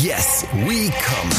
[0.00, 1.30] Yes, we come.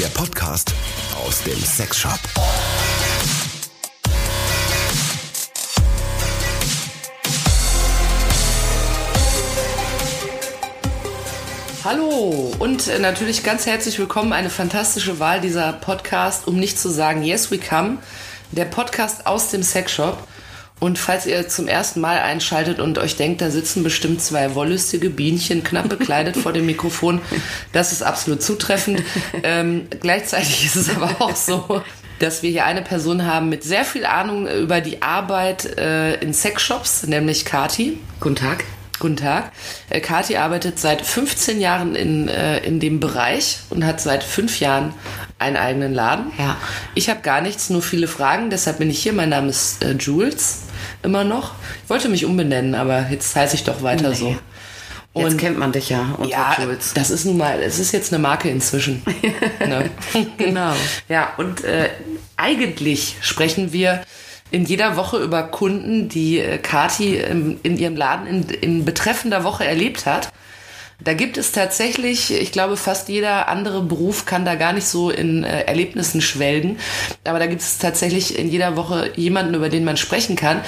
[0.00, 0.72] Der Podcast
[1.22, 2.18] aus dem Sexshop.
[11.84, 14.32] Hallo und äh, natürlich ganz herzlich willkommen.
[14.32, 17.98] Eine fantastische Wahl dieser Podcast, um nicht zu sagen Yes We Come,
[18.52, 20.26] der Podcast aus dem Sexshop.
[20.78, 25.08] Und falls ihr zum ersten Mal einschaltet und euch denkt, da sitzen bestimmt zwei wollüstige
[25.08, 27.22] Bienchen knapp bekleidet vor dem Mikrofon,
[27.72, 29.02] das ist absolut zutreffend.
[29.42, 31.82] Ähm, gleichzeitig ist es aber auch so,
[32.18, 36.32] dass wir hier eine Person haben mit sehr viel Ahnung über die Arbeit äh, in
[36.32, 37.98] Sexshops, nämlich Kati.
[38.20, 38.64] Guten Tag.
[38.98, 39.52] Guten Tag.
[39.90, 44.60] Äh, Kati arbeitet seit 15 Jahren in, äh, in dem Bereich und hat seit fünf
[44.60, 44.94] Jahren
[45.38, 46.32] einen eigenen Laden.
[46.38, 46.56] Ja.
[46.94, 49.12] Ich habe gar nichts, nur viele Fragen, deshalb bin ich hier.
[49.12, 50.62] Mein Name ist äh, Jules,
[51.02, 51.52] immer noch.
[51.84, 54.14] Ich wollte mich umbenennen, aber jetzt heiße ich doch weiter Nee.
[54.14, 54.36] so.
[55.14, 56.92] Jetzt kennt man dich ja ja, Jules.
[56.92, 59.02] das ist nun mal, es ist jetzt eine Marke inzwischen.
[59.60, 59.88] ne?
[60.36, 60.74] Genau.
[61.08, 61.88] Ja, und äh,
[62.36, 64.02] eigentlich sprechen wir
[64.50, 69.42] in jeder Woche über Kunden, die äh, Kati ähm, in ihrem Laden in, in betreffender
[69.42, 70.30] Woche erlebt hat.
[71.04, 75.10] Da gibt es tatsächlich, ich glaube, fast jeder andere Beruf kann da gar nicht so
[75.10, 76.78] in äh, Erlebnissen schwelgen.
[77.24, 80.62] Aber da gibt es tatsächlich in jeder Woche jemanden, über den man sprechen kann.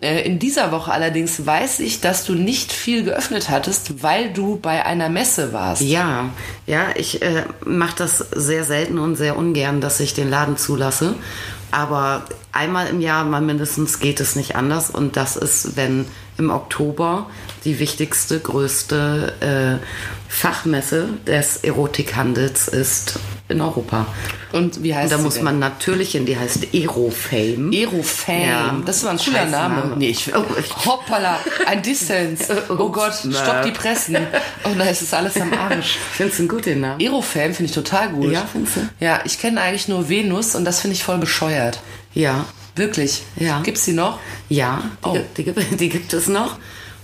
[0.00, 4.56] Äh, in dieser Woche allerdings weiß ich, dass du nicht viel geöffnet hattest, weil du
[4.56, 5.82] bei einer Messe warst.
[5.82, 6.30] Ja,
[6.66, 11.16] ja, ich äh, mache das sehr selten und sehr ungern, dass ich den Laden zulasse.
[11.72, 14.90] Aber einmal im Jahr mal mindestens geht es nicht anders.
[14.90, 16.06] Und das ist, wenn
[16.38, 17.30] im Oktober
[17.64, 19.84] die wichtigste, größte äh,
[20.28, 23.18] Fachmesse des Erotikhandels ist
[23.52, 24.06] in Europa.
[24.52, 25.44] Und wie heißt Und da muss denn?
[25.44, 27.70] man natürlich hin, die heißt Aerofame.
[27.74, 28.46] Aerofame.
[28.46, 28.76] Ja.
[28.84, 29.74] Das war ein cooler Name.
[29.76, 29.96] Name.
[29.96, 32.48] Nee, ich, Oh, ich- hoppala, ein Dissens.
[32.68, 34.16] Oh Gott, Ups, stopp die Pressen.
[34.64, 35.96] Oh nein, es ist alles am Arsch.
[36.12, 37.00] Findest du einen guten Namen?
[37.00, 38.32] Aerofame finde ich total gut.
[38.32, 38.80] Ja, findest du?
[39.00, 41.80] Ja, ich kenne eigentlich nur Venus und das finde ich voll bescheuert.
[42.14, 42.44] Ja.
[42.74, 43.22] Wirklich.
[43.36, 43.60] Ja.
[43.62, 44.18] Gibt's die noch?
[44.48, 45.12] Ja, die, Oh.
[45.12, 46.56] gibt- die, gibt- die gibt es noch.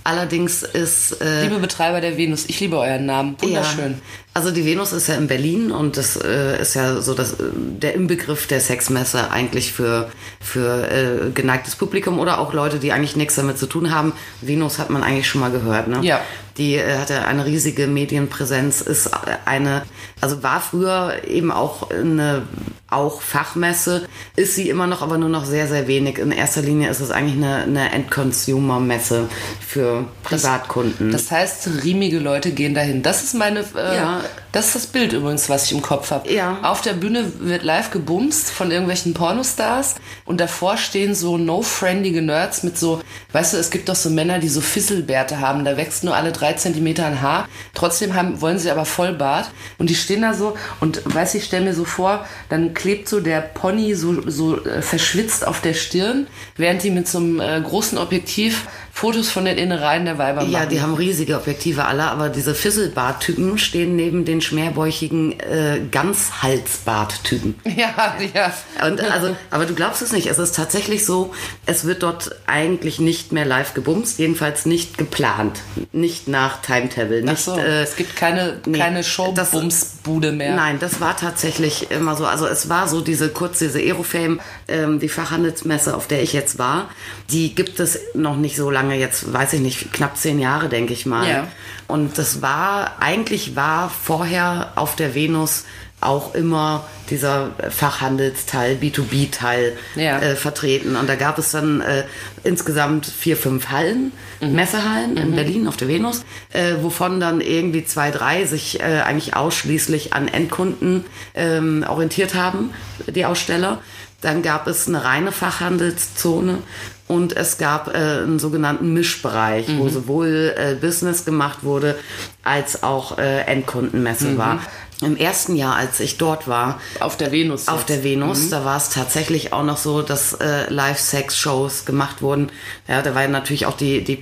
[0.09, 1.21] Allerdings ist.
[1.21, 3.35] Äh, Liebe Betreiber der Venus, ich liebe euren Namen.
[3.39, 3.91] Wunderschön.
[3.91, 3.97] Ja.
[4.33, 7.43] Also die Venus ist ja in Berlin und das äh, ist ja so das, äh,
[7.53, 10.09] der Inbegriff der Sexmesse eigentlich für,
[10.39, 14.13] für äh, geneigtes Publikum oder auch Leute, die eigentlich nichts damit zu tun haben.
[14.41, 15.99] Venus hat man eigentlich schon mal gehört, ne?
[16.01, 16.21] Ja.
[16.59, 19.11] Die äh, hatte eine riesige Medienpräsenz, ist äh,
[19.45, 19.83] eine,
[20.21, 22.43] also war früher eben auch eine
[22.91, 26.17] auch Fachmesse, ist sie immer noch, aber nur noch sehr, sehr wenig.
[26.17, 29.29] In erster Linie ist es eigentlich eine, eine End-Consumer-Messe
[29.65, 31.11] für Privatkunden.
[31.11, 33.03] Das heißt, riemige Leute gehen dahin.
[33.03, 34.21] Das ist meine, äh, Ja.
[34.51, 36.31] das ist das Bild übrigens, was ich im Kopf habe.
[36.31, 36.57] Ja.
[36.63, 42.63] Auf der Bühne wird live gebumst von irgendwelchen Pornostars und davor stehen so no-friendige Nerds
[42.63, 43.01] mit so,
[43.33, 46.31] weißt du, es gibt doch so Männer, die so Fisselbärte haben, da wächst nur alle
[46.31, 47.47] drei Zentimeter ein Haar.
[47.73, 51.45] Trotzdem haben, wollen sie aber Vollbart und die stehen da so und weißt du, ich
[51.45, 55.73] stelle mir so vor, dann klebt so der Pony so, so äh, verschwitzt auf der
[55.73, 56.27] Stirn,
[56.57, 58.67] während die mit so einem äh, großen Objektiv
[58.99, 60.51] Fotos von den Innereien der Weiber machen.
[60.51, 67.55] Ja, die haben riesige Objektive alle, aber diese Fisselbart-Typen stehen neben den schmerbäuchigen äh, Ganzhalsbart-Typen.
[67.79, 68.51] Ja, ja.
[68.85, 71.33] Und also, aber du glaubst es nicht, es ist tatsächlich so,
[71.65, 75.61] es wird dort eigentlich nicht mehr live gebumst, jedenfalls nicht geplant,
[75.93, 80.55] nicht nach Timetable, Ach nicht so, äh, es gibt keine, nee, keine Showbumsbude mehr.
[80.55, 82.25] Nein, das war tatsächlich immer so.
[82.25, 86.59] Also es war so diese kurz diese Aerofame, ähm, die Fachhandelsmesse, auf der ich jetzt
[86.59, 86.89] war.
[87.29, 88.88] Die gibt es noch nicht so lange.
[88.95, 91.27] Jetzt weiß ich nicht, knapp zehn Jahre, denke ich mal.
[91.29, 91.47] Ja.
[91.87, 95.65] Und das war eigentlich war vorher auf der Venus
[96.01, 100.19] auch immer dieser Fachhandelsteil, B2B-Teil Ja.
[100.19, 100.95] äh, vertreten.
[100.95, 102.03] Und da gab es dann äh,
[102.45, 104.11] insgesamt vier, fünf Hallen,
[104.41, 104.53] Mhm.
[104.53, 106.23] Messehallen in Berlin auf der Venus,
[106.53, 111.03] äh, wovon dann irgendwie zwei, drei sich äh, eigentlich ausschließlich an Endkunden
[111.35, 112.69] ähm, orientiert haben,
[113.07, 113.81] die Aussteller.
[114.21, 116.59] Dann gab es eine reine Fachhandelszone
[117.09, 119.79] und es gab äh, einen sogenannten Mischbereich, Mhm.
[119.79, 121.95] wo sowohl äh, Business gemacht wurde
[122.43, 124.37] als auch äh, Endkundenmesse Mhm.
[124.37, 124.59] war.
[125.01, 127.69] Im ersten Jahr, als ich dort war, Auf der Venus.
[127.69, 127.89] auf jetzt.
[127.89, 132.49] der Venus, da war es tatsächlich auch noch so, dass äh, Live-Sex-Shows gemacht wurden.
[132.87, 134.17] Ja, da war ja natürlich auch die, die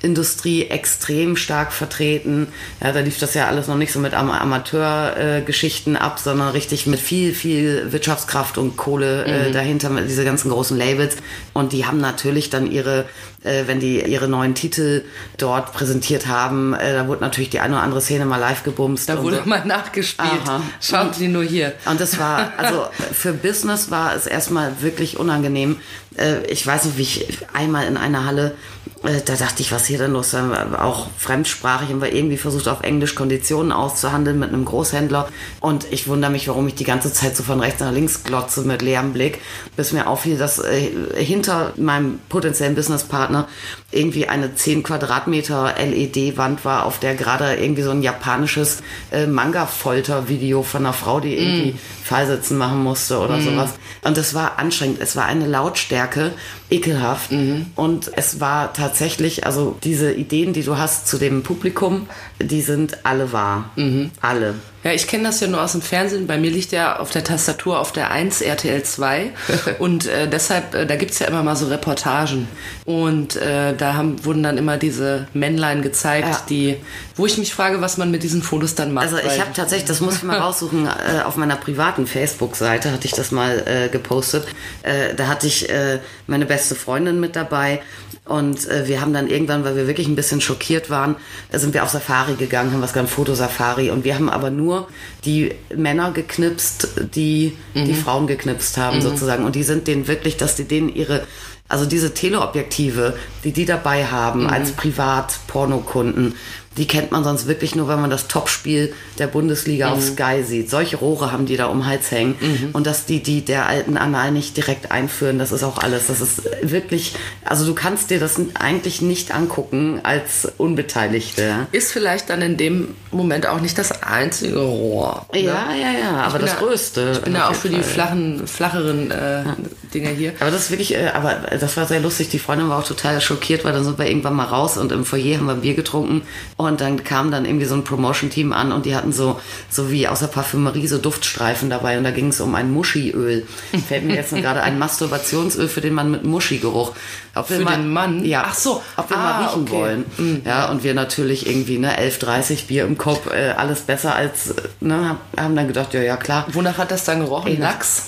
[0.00, 2.48] Porno-Industrie extrem stark vertreten.
[2.82, 6.86] Ja, da lief das ja alles noch nicht so mit Am Amateur-Geschichten ab, sondern richtig
[6.86, 11.16] mit viel, viel Wirtschaftskraft und Kohle äh, dahinter, mit diese ganzen großen Labels.
[11.52, 13.06] Und die haben natürlich dann ihre,
[13.44, 15.04] äh, wenn die ihre neuen Titel
[15.36, 19.08] dort präsentiert haben, äh, da wurde natürlich die eine oder andere Szene mal live gebumst.
[19.08, 19.48] Da wurde so.
[19.48, 20.30] mal nachgespielt.
[20.46, 20.62] Aha.
[20.80, 21.74] Schaut die nur hier.
[21.84, 25.76] Und das war, also für Business war es erstmal wirklich unangenehm.
[26.16, 29.86] Äh, Ich weiß noch, wie ich einmal in einer Halle Äh, da dachte ich, was
[29.86, 30.34] hier denn los?
[30.34, 35.28] Auch fremdsprachig haben wir irgendwie versucht, auf Englisch Konditionen auszuhandeln mit einem Großhändler.
[35.60, 38.60] Und ich wundere mich, warum ich die ganze Zeit so von rechts nach links glotze
[38.62, 39.40] mit leerem Blick,
[39.74, 43.48] bis mir auffiel, dass äh, hinter meinem potenziellen Businesspartner
[43.92, 50.62] irgendwie eine 10 Quadratmeter LED-Wand war, auf der gerade irgendwie so ein japanisches äh, Manga-Folter-Video
[50.62, 51.78] von einer Frau, die irgendwie mm.
[52.04, 53.42] Fallsitzen machen musste oder mm.
[53.42, 53.70] sowas.
[54.02, 55.00] Und es war anstrengend.
[55.00, 56.32] Es war eine Lautstärke,
[56.70, 57.32] ekelhaft.
[57.32, 57.66] Mhm.
[57.74, 62.08] Und es war tatsächlich, also diese Ideen, die du hast zu dem Publikum,
[62.40, 63.70] die sind alle wahr.
[63.76, 64.10] Mhm.
[64.20, 64.54] Alle.
[64.82, 66.26] Ja, ich kenne das ja nur aus dem Fernsehen.
[66.26, 69.30] Bei mir liegt ja auf der Tastatur auf der 1 RTL 2.
[69.78, 72.48] und äh, deshalb, äh, da gibt's ja immer mal so Reportagen.
[72.86, 76.42] Und äh, da haben, wurden dann immer diese Männlein gezeigt, ja.
[76.48, 76.76] die,
[77.14, 79.04] wo ich mich frage, was man mit diesen Fotos dann macht.
[79.04, 83.06] Also ich habe tatsächlich, das muss ich mal raussuchen, äh, auf meiner privaten Facebook-Seite hatte
[83.06, 84.46] ich das mal äh, gepostet.
[84.82, 87.82] Äh, da hatte ich äh, meine beste Freundin mit dabei
[88.30, 91.16] und äh, wir haben dann irgendwann, weil wir wirklich ein bisschen schockiert waren,
[91.50, 93.90] sind wir auf Safari gegangen, haben was genannt Fotosafari.
[93.90, 94.86] Und wir haben aber nur
[95.24, 97.86] die Männer geknipst, die mhm.
[97.86, 99.02] die Frauen geknipst haben, mhm.
[99.02, 99.44] sozusagen.
[99.44, 101.26] Und die sind denen wirklich, dass die denen ihre
[101.68, 104.48] also diese Teleobjektive, die die dabei haben mhm.
[104.48, 106.34] als Privat-Pornokunden,
[106.80, 109.92] die kennt man sonst wirklich nur, wenn man das Topspiel der Bundesliga mhm.
[109.92, 110.70] auf Sky sieht.
[110.70, 112.36] Solche Rohre haben die da um Hals hängen.
[112.40, 112.70] Mhm.
[112.72, 116.06] Und dass die die der alten Anal nicht direkt einführen, das ist auch alles.
[116.06, 121.66] Das ist wirklich, also du kannst dir das eigentlich nicht angucken als Unbeteiligte.
[121.70, 125.26] Ist vielleicht dann in dem Moment auch nicht das einzige Rohr.
[125.34, 125.40] Ne?
[125.40, 127.10] Ja, ja, ja, aber das da, größte.
[127.12, 127.76] Ich bin da auch für Fall.
[127.76, 129.56] die flachen, flacheren äh, ja.
[129.94, 130.32] Dinge hier.
[130.40, 132.28] Aber das ist wirklich, äh, aber das war sehr lustig.
[132.28, 135.04] Die Freundin war auch total schockiert, weil dann sind wir irgendwann mal raus und im
[135.04, 136.22] Foyer haben wir Bier getrunken
[136.56, 140.08] und dann kam dann irgendwie so ein Promotion-Team an und die hatten so, so wie
[140.08, 143.46] aus der Parfümerie so Duftstreifen dabei und da ging es um ein Muschiöl.
[143.88, 146.92] Fällt mir jetzt gerade ein Masturbationsöl für den Mann mit Muschigeruch.
[147.34, 148.24] Ob für mal, den Mann?
[148.24, 148.44] Ja.
[148.46, 148.82] Ach so.
[148.96, 149.72] Ob wir ah, mal riechen okay.
[149.72, 150.04] wollen.
[150.18, 150.42] Mhm.
[150.44, 155.16] Ja, und wir natürlich irgendwie, ne, 11.30 Bier im Kopf, äh, alles besser als, ne,
[155.36, 156.46] haben dann gedacht, ja, ja, klar.
[156.52, 157.58] Wonach hat das dann gerochen?
[157.60, 158.06] Lachs?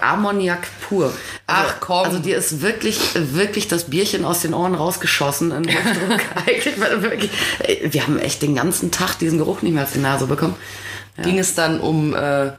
[0.00, 1.12] Ammoniak pur.
[1.46, 2.04] Also, Ach komm.
[2.06, 7.30] Also dir ist wirklich, wirklich das Bierchen aus den Ohren rausgeschossen in Eigentlich, wirklich,
[7.82, 10.56] wir haben echt den ganzen Tag diesen Geruch nicht mehr auf die Nase bekommen.
[11.16, 11.24] Ja.
[11.24, 12.52] Ging es dann um äh,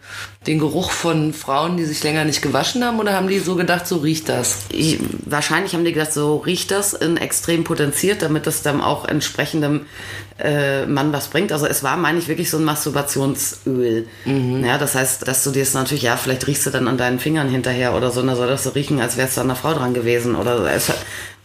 [0.47, 3.87] den Geruch von Frauen, die sich länger nicht gewaschen haben, oder haben die so gedacht,
[3.87, 4.59] so riecht das?
[4.69, 9.05] Ich, wahrscheinlich haben die gedacht, so riecht das in extrem potenziert, damit das dann auch
[9.05, 9.85] entsprechendem
[10.37, 11.51] äh, Mann was bringt.
[11.51, 14.07] Also es war, meine ich, wirklich so ein Masturbationsöl.
[14.25, 14.65] Mhm.
[14.65, 17.19] Ja, das heißt, dass du dir es natürlich, ja, vielleicht riechst du dann an deinen
[17.19, 19.55] Fingern hinterher oder so, und da soll das so riechen, als wärst du an einer
[19.55, 20.91] Frau dran gewesen oder es,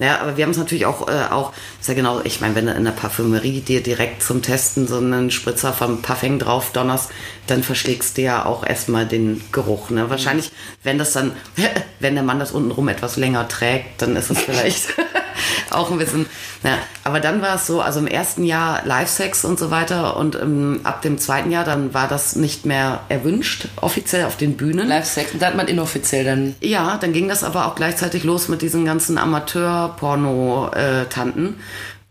[0.01, 2.67] ja, aber wir haben es natürlich auch, äh, auch, ist ja genau, ich meine, wenn
[2.67, 7.11] du in der Parfümerie dir direkt zum Testen so einen Spritzer vom Puffing drauf donnerst,
[7.47, 9.91] dann verschlägst du ja auch erstmal den Geruch.
[9.91, 10.11] Ne?
[10.11, 10.51] Wahrscheinlich,
[10.83, 11.33] wenn das dann,
[12.01, 14.95] wenn der Mann das untenrum etwas länger trägt, dann ist es vielleicht
[15.71, 16.27] auch ein bisschen.
[16.63, 16.79] Ja.
[17.05, 20.81] Aber dann war es so, also im ersten Jahr Live-Sex und so weiter und ähm,
[20.85, 24.89] ab dem zweiten Jahr dann war das nicht mehr erwünscht, offiziell auf den Bühnen.
[24.89, 26.57] Live-Sex, da hat man inoffiziell dann.
[26.61, 31.57] Ja, dann ging das aber auch gleichzeitig los mit diesen ganzen Amateur-Porno-Tanten.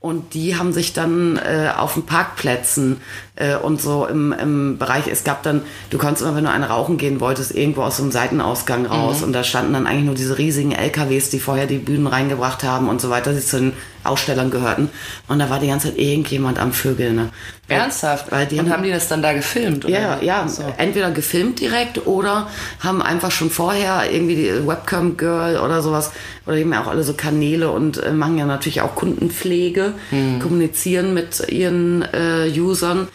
[0.01, 3.01] Und die haben sich dann äh, auf den Parkplätzen
[3.35, 6.63] äh, und so im, im Bereich, es gab dann, du konntest immer, wenn du einen
[6.63, 9.17] rauchen gehen wolltest, irgendwo aus so einem Seitenausgang raus.
[9.19, 9.23] Mhm.
[9.25, 12.87] Und da standen dann eigentlich nur diese riesigen LKWs, die vorher die Bühnen reingebracht haben
[12.87, 13.73] und so weiter, die zu den
[14.09, 14.89] Ausstellern gehörten.
[15.27, 17.15] Und da war die ganze Zeit irgendjemand am Vögeln.
[17.15, 17.29] Ne?
[17.67, 18.31] Ernsthaft?
[18.31, 19.85] Weil die und haben, haben die das dann da gefilmt?
[19.85, 19.99] Oder?
[19.99, 20.47] Ja, ja.
[20.47, 20.63] So.
[20.77, 22.49] Entweder gefilmt direkt oder
[22.79, 26.11] haben einfach schon vorher irgendwie die Webcam Girl oder sowas.
[26.45, 30.39] Oder ja auch alle so Kanäle und äh, machen ja natürlich auch Kundenpflege, hm.
[30.39, 33.07] kommunizieren mit ihren äh, Usern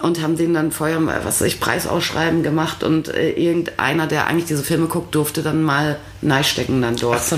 [0.00, 4.46] und haben denen dann vorher, was weiß ich, Preisausschreiben gemacht und äh, irgendeiner, der eigentlich
[4.46, 7.24] diese Filme guckt, durfte dann mal neistecken dann dort.
[7.24, 7.36] So,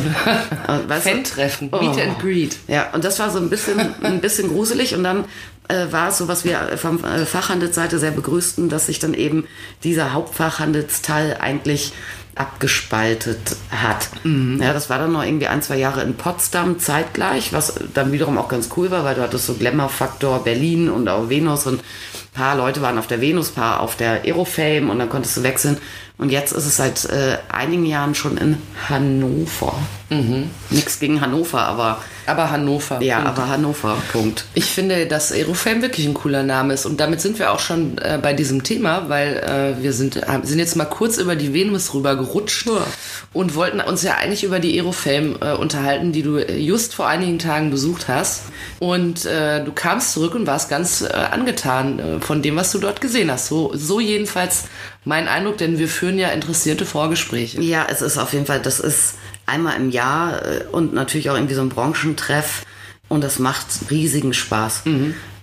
[0.88, 1.80] weißt Fan-Treffen, oh.
[1.80, 2.56] Meet and Greet.
[2.68, 5.24] Ja, und das war so ein bisschen, ein bisschen gruselig und dann
[5.68, 9.46] äh, war es so, was wir vom äh, Fachhandelsseite sehr begrüßten, dass sich dann eben
[9.82, 11.92] dieser Hauptfachhandelsteil eigentlich
[12.34, 14.08] abgespaltet hat.
[14.24, 14.60] Mhm.
[14.62, 18.38] Ja, das war dann noch irgendwie ein, zwei Jahre in Potsdam zeitgleich, was dann wiederum
[18.38, 21.80] auch ganz cool war, weil du hattest so Glamour-Faktor Berlin und auch Venus und
[22.40, 25.76] paar Leute waren auf der Venus, paar auf der Aerofame und dann konntest du wechseln.
[26.20, 28.59] Und jetzt ist es seit äh, einigen Jahren schon in
[28.90, 29.75] Hannover.
[30.11, 30.50] Mhm.
[30.68, 32.02] Nichts gegen Hannover, aber.
[32.26, 33.00] Aber Hannover.
[33.00, 33.38] Ja, Punkt.
[33.38, 34.44] aber Hannover, Punkt.
[34.52, 36.85] Ich finde, dass Aerofame wirklich ein cooler Name ist.
[36.85, 40.59] Und damit sind wir auch schon äh, bei diesem Thema, weil äh, wir sind, sind
[40.59, 42.82] jetzt mal kurz über die Venus rüber gerutscht ja.
[43.32, 47.38] und wollten uns ja eigentlich über die Aerofame äh, unterhalten, die du just vor einigen
[47.38, 48.42] Tagen besucht hast.
[48.78, 53.00] Und äh, du kamst zurück und warst ganz äh, angetan von dem, was du dort
[53.00, 53.49] gesehen hast.
[53.49, 54.66] So, so jedenfalls
[55.04, 57.60] mein Eindruck, denn wir führen ja interessierte Vorgespräche.
[57.60, 59.14] Ja, es ist auf jeden Fall, das ist
[59.46, 62.62] einmal im Jahr äh, und natürlich auch irgendwie so ein Branchentreff
[63.08, 64.84] und das macht riesigen Spaß.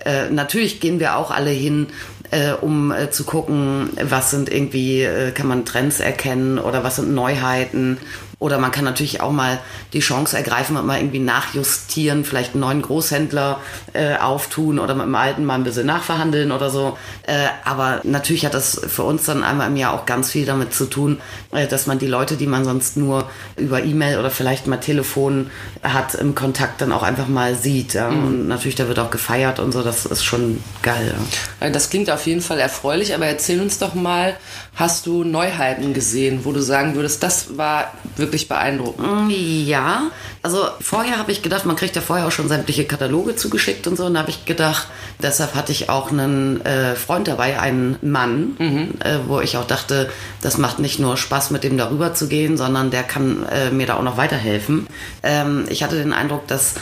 [0.06, 1.88] Äh, natürlich gehen wir auch alle hin,
[2.32, 6.96] äh, um äh, zu gucken, was sind irgendwie, äh, kann man Trends erkennen oder was
[6.96, 7.98] sind Neuheiten.
[8.39, 9.58] Oder man kann natürlich auch mal
[9.94, 13.60] die Chance ergreifen und mal irgendwie nachjustieren, vielleicht einen neuen Großhändler
[13.94, 17.00] äh, auftun oder mit dem alten mal ein bisschen nachverhandeln oder so.
[17.25, 20.72] Äh, aber natürlich hat das für uns dann einmal im Jahr auch ganz viel damit
[20.72, 21.20] zu tun,
[21.51, 25.50] äh, dass man die Leute, die man sonst nur über E-Mail oder vielleicht mal Telefon
[25.82, 27.96] hat, im Kontakt dann auch einfach mal sieht.
[27.96, 28.10] Ja?
[28.10, 31.15] Und natürlich, da wird auch gefeiert und so, das ist schon geil.
[31.60, 31.67] Ja.
[31.67, 34.38] Äh, Das klingt auf jeden Fall erfreulich, aber erzähl uns doch mal,
[34.75, 39.31] hast du Neuheiten gesehen, wo du sagen würdest, das war wirklich beeindruckend?
[39.31, 43.88] Ja, also vorher habe ich gedacht, man kriegt ja vorher auch schon sämtliche Kataloge zugeschickt
[43.88, 44.05] und so.
[44.05, 44.88] Und da habe ich gedacht,
[45.22, 48.57] deshalb hatte ich auch einen äh, Freund dabei, einen Mann,
[49.00, 50.10] äh, wo ich auch dachte,
[50.41, 53.88] das macht nicht nur Spaß, mit dem darüber zu gehen, sondern der kann äh, mir
[53.88, 54.88] da auch noch weiterhelfen.
[55.24, 56.75] Ähm, ich hatte den Eindruck, dass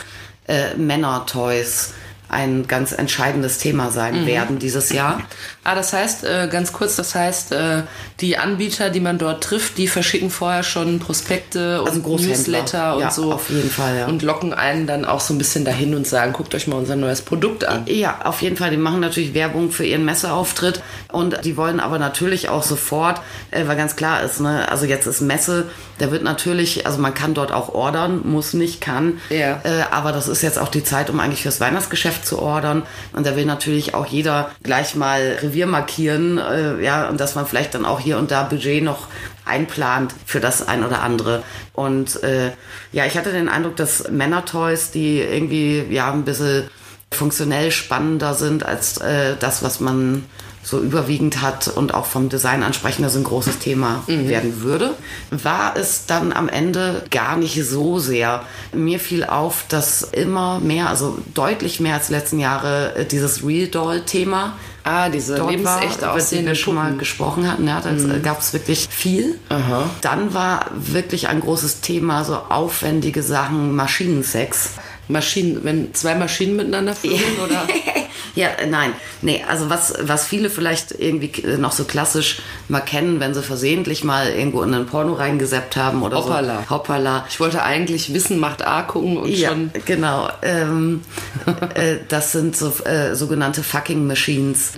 [0.48, 1.94] äh, Männer-Toys
[2.28, 5.20] ein ganz entscheidendes Thema sein werden dieses Jahr.
[5.64, 7.82] Ah, das heißt, äh, ganz kurz, das heißt, äh,
[8.20, 12.36] die Anbieter, die man dort trifft, die verschicken vorher schon Prospekte und Also Großhändler.
[12.36, 13.32] Newsletter und Ja, so.
[13.32, 14.06] auf jeden Fall, ja.
[14.06, 16.96] Und locken einen dann auch so ein bisschen dahin und sagen, guckt euch mal unser
[16.96, 17.84] neues Produkt an.
[17.86, 18.70] Ja, auf jeden Fall.
[18.70, 23.66] Die machen natürlich Werbung für ihren Messeauftritt und die wollen aber natürlich auch sofort, äh,
[23.66, 25.66] weil ganz klar ist, ne, also jetzt ist Messe,
[25.98, 29.20] da wird natürlich, also man kann dort auch ordern, muss nicht, kann.
[29.30, 29.60] Ja.
[29.64, 32.82] Äh, aber das ist jetzt auch die Zeit, um eigentlich fürs Weihnachtsgeschäft zu ordern.
[33.12, 37.46] Und da will natürlich auch jeder gleich mal Revier markieren, äh, ja, und dass man
[37.46, 39.08] vielleicht dann auch hier und da Budget noch
[39.44, 41.42] einplant für das ein oder andere.
[41.72, 42.50] Und äh,
[42.92, 46.68] ja, ich hatte den Eindruck, dass Männertoys, die irgendwie ja ein bisschen
[47.12, 50.24] funktionell spannender sind als äh, das, was man
[50.66, 54.94] so überwiegend hat und auch vom Design ansprechender so ein großes Thema werden würde,
[55.30, 58.42] war es dann am Ende gar nicht so sehr.
[58.72, 63.46] Mir fiel auf, dass immer mehr, also deutlich mehr als die letzten Jahre, äh, dieses
[63.46, 67.66] Real Doll-Thema Ah, diese dort war, lebensecht die aussehende wir schon mal gesprochen hatten.
[67.66, 69.36] Ja, da gab es wirklich viel.
[70.00, 74.74] Dann war wirklich ein großes Thema so aufwendige Sachen, Maschinensex.
[75.08, 77.66] Maschinen, wenn zwei Maschinen miteinander vögeln oder?
[78.34, 78.92] Ja, äh, nein.
[79.22, 83.42] Nee, also was, was viele vielleicht irgendwie äh, noch so klassisch mal kennen, wenn sie
[83.42, 86.64] versehentlich mal irgendwo in ein Porno reingeseppt haben oder Hoppala.
[86.68, 86.70] so.
[86.74, 87.24] Hoppala.
[87.30, 89.70] Ich wollte eigentlich Wissen macht A gucken und Ja, schon.
[89.86, 90.28] genau.
[90.42, 91.00] Ähm,
[91.74, 94.72] äh, das sind so äh, sogenannte Fucking Machines.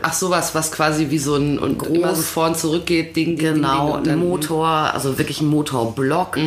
[0.00, 3.36] Ach sowas, was quasi wie so ein und immer so vor und zurück geht, Ding,
[3.36, 6.38] Ding, Genau, Ding, und ein Motor, also wirklich ein Motorblock.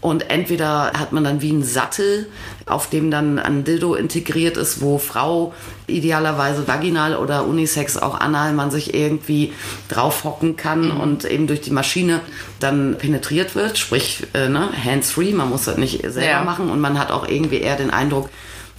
[0.00, 2.28] Und entweder hat man dann wie einen Sattel,
[2.66, 5.52] auf dem dann ein Dildo integriert ist, wo Frau
[5.88, 9.52] idealerweise vaginal oder Unisex auch anal man sich irgendwie
[9.88, 12.20] draufhocken kann und eben durch die Maschine
[12.60, 16.44] dann penetriert wird, sprich äh, ne, hands-free, man muss das nicht selber Ja.
[16.44, 16.70] machen.
[16.70, 18.28] Und man hat auch irgendwie eher den Eindruck,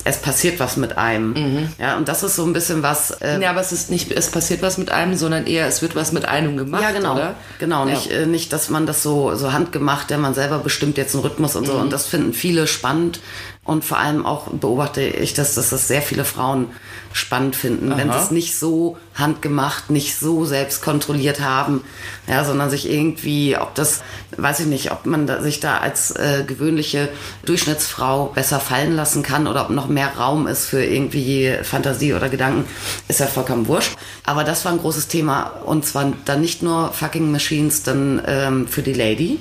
[0.05, 1.69] es passiert was mit einem.
[1.77, 4.29] Ja, und das ist so ein bisschen was, äh, Ja, aber es ist nicht, es
[4.31, 7.13] passiert was mit einem, sondern eher, es wird was mit einem gemacht, Ja, genau.
[7.13, 7.35] oder?
[7.59, 7.93] Genau, Ja.
[7.93, 11.23] nicht, äh, nicht, dass man das so, so handgemacht, der man selber bestimmt jetzt einen
[11.23, 11.73] Rhythmus und so.
[11.73, 11.81] Mhm.
[11.81, 13.19] Und das finden viele spannend.
[13.69, 16.69] Und vor allem auch beobachte ich, dass, dass das sehr viele Frauen
[17.13, 21.83] spannend finden, wenn sie es nicht so handgemacht, nicht so selbst kontrolliert haben,
[22.27, 24.01] ja, sondern sich irgendwie, ob das,
[24.37, 27.09] weiß ich nicht, ob man da, sich da als äh, gewöhnliche
[27.45, 32.27] Durchschnittsfrau besser fallen lassen kann oder ob noch mehr Raum ist für irgendwie Fantasie oder
[32.29, 32.65] Gedanken,
[33.07, 33.97] ist ja vollkommen wurscht.
[34.25, 38.67] Aber das war ein großes Thema und zwar dann nicht nur fucking Machines dann ähm,
[38.67, 39.39] für die Lady,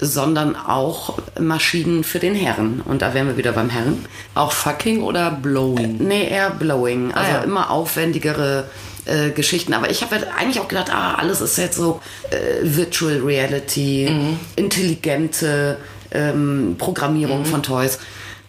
[0.00, 2.80] sondern auch Maschinen für den Herren.
[2.84, 4.04] Und da wären wir wieder beim Herren.
[4.34, 5.98] Auch fucking oder blowing?
[5.98, 7.12] Nee, eher blowing.
[7.12, 7.42] Also Ah, ja.
[7.42, 8.64] immer aufwendigere
[9.06, 9.72] äh, Geschichten.
[9.74, 14.08] Aber ich habe halt eigentlich auch gedacht, ah, alles ist jetzt so äh, Virtual Reality,
[14.10, 14.38] Mhm.
[14.56, 15.76] intelligente
[16.12, 17.46] ähm, Programmierung Mhm.
[17.46, 17.98] von Toys.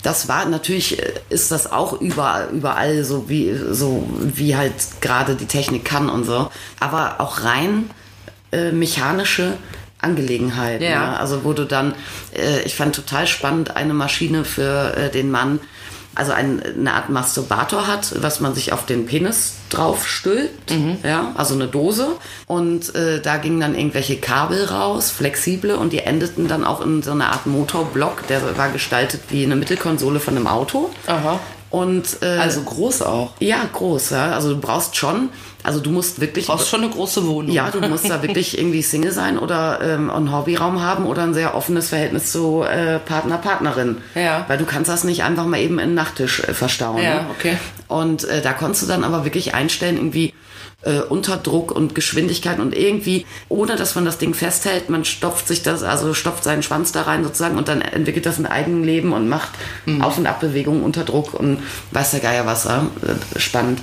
[0.03, 5.35] Das war natürlich, äh, ist das auch überall, überall so wie, so wie halt gerade
[5.35, 6.49] die Technik kann und so.
[6.79, 7.89] Aber auch rein
[8.51, 9.53] äh, mechanische
[10.01, 10.83] Angelegenheiten.
[10.83, 10.89] Ja.
[10.89, 11.13] Ja.
[11.15, 11.93] Also wo du dann,
[12.35, 15.59] äh, ich fand total spannend, eine Maschine für äh, den Mann,
[16.13, 20.97] also ein, eine Art Masturbator hat, was man sich auf den Penis drauf stülpt, Mhm.
[21.03, 22.07] ja, also eine Dose.
[22.47, 27.01] Und äh, da gingen dann irgendwelche Kabel raus, flexible, und die endeten dann auch in
[27.01, 30.89] so einer Art Motorblock, der war gestaltet wie eine Mittelkonsole von einem Auto.
[31.07, 31.39] Aha.
[31.69, 33.31] Und äh, Also groß auch.
[33.39, 34.31] ja, groß, ja.
[34.33, 35.29] Also du brauchst schon,
[35.63, 36.45] also du musst wirklich.
[36.45, 37.51] Du brauchst schon eine große Wohnung.
[37.51, 41.33] Ja, du musst da wirklich irgendwie Single sein oder ähm, einen Hobbyraum haben oder ein
[41.33, 43.97] sehr offenes Verhältnis zu äh, Partner, Partnerin.
[44.15, 44.45] Ja.
[44.47, 47.01] Weil du kannst das nicht einfach mal eben in den Nachttisch äh, verstauen.
[47.01, 47.25] Ja, ne?
[47.37, 47.57] okay.
[47.87, 50.33] Und äh, da konntest du dann aber wirklich einstellen, irgendwie
[50.83, 55.61] äh, Unterdruck und Geschwindigkeit und irgendwie, ohne dass man das Ding festhält, man stopft sich
[55.61, 59.29] das, also stopft seinen Schwanz da rein sozusagen und dann entwickelt das ein Eigenleben und
[59.29, 59.49] macht
[59.85, 60.01] Mhm.
[60.01, 61.59] Auf- und Abbewegungen unter Druck und
[61.91, 62.65] weiß der Geier was.
[62.65, 62.79] Äh,
[63.37, 63.81] spannend.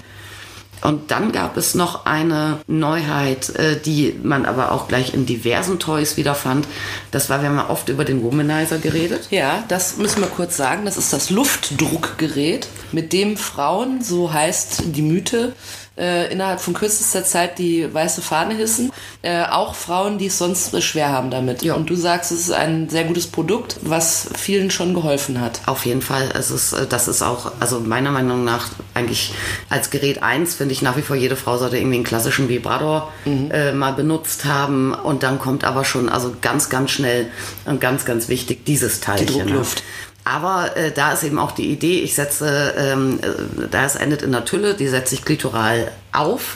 [0.83, 5.79] Und dann gab es noch eine Neuheit, äh, die man aber auch gleich in diversen
[5.79, 6.67] Toys wiederfand.
[7.11, 9.29] Das war, wir haben ja oft über den Womanizer geredet.
[9.31, 10.85] Ja, das müssen wir kurz sagen.
[10.85, 15.53] Das ist das Luftdruckgerät, mit dem Frauen, so heißt die Mythe,
[15.99, 18.93] äh, innerhalb von kürzester Zeit die weiße Fahne hissen.
[19.23, 21.63] Äh, auch Frauen, die es sonst schwer haben damit.
[21.63, 21.75] Ja.
[21.75, 25.61] Und du sagst, es ist ein sehr gutes Produkt, was vielen schon geholfen hat.
[25.67, 26.29] Auf jeden Fall.
[26.35, 29.33] Es ist, äh, das ist auch, also meiner Meinung nach eigentlich
[29.69, 33.13] als Gerät 1 finde ich nach wie vor, jede Frau sollte irgendwie einen klassischen Vibrator
[33.27, 34.95] äh, mal benutzt haben.
[34.95, 37.27] Und dann kommt aber schon, also ganz, ganz schnell
[37.65, 39.27] und ganz, ganz wichtig, dieses Teilchen.
[39.27, 39.83] Die Druckluft.
[40.31, 44.21] Aber äh, da ist eben auch die Idee, ich setze, ähm, äh, da es endet
[44.23, 46.55] in einer Tülle, die setze ich klitoral auf.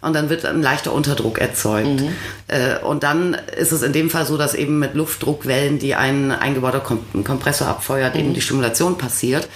[0.00, 2.02] Und dann wird ein leichter Unterdruck erzeugt.
[2.48, 6.32] Äh, und dann ist es in dem Fall so, dass eben mit Luftdruckwellen, die ein
[6.32, 9.46] eingebauter Kom Kompressor abfeuert, eben die Stimulation passiert.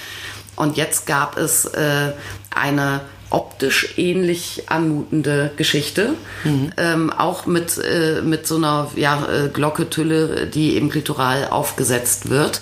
[0.54, 2.12] Und jetzt gab es äh,
[2.54, 6.14] eine optisch ähnlich anmutende Geschichte,
[6.76, 12.60] ähm, auch mit, äh, mit so einer ja, äh, Glocke-Tülle, die eben klitoral aufgesetzt wird.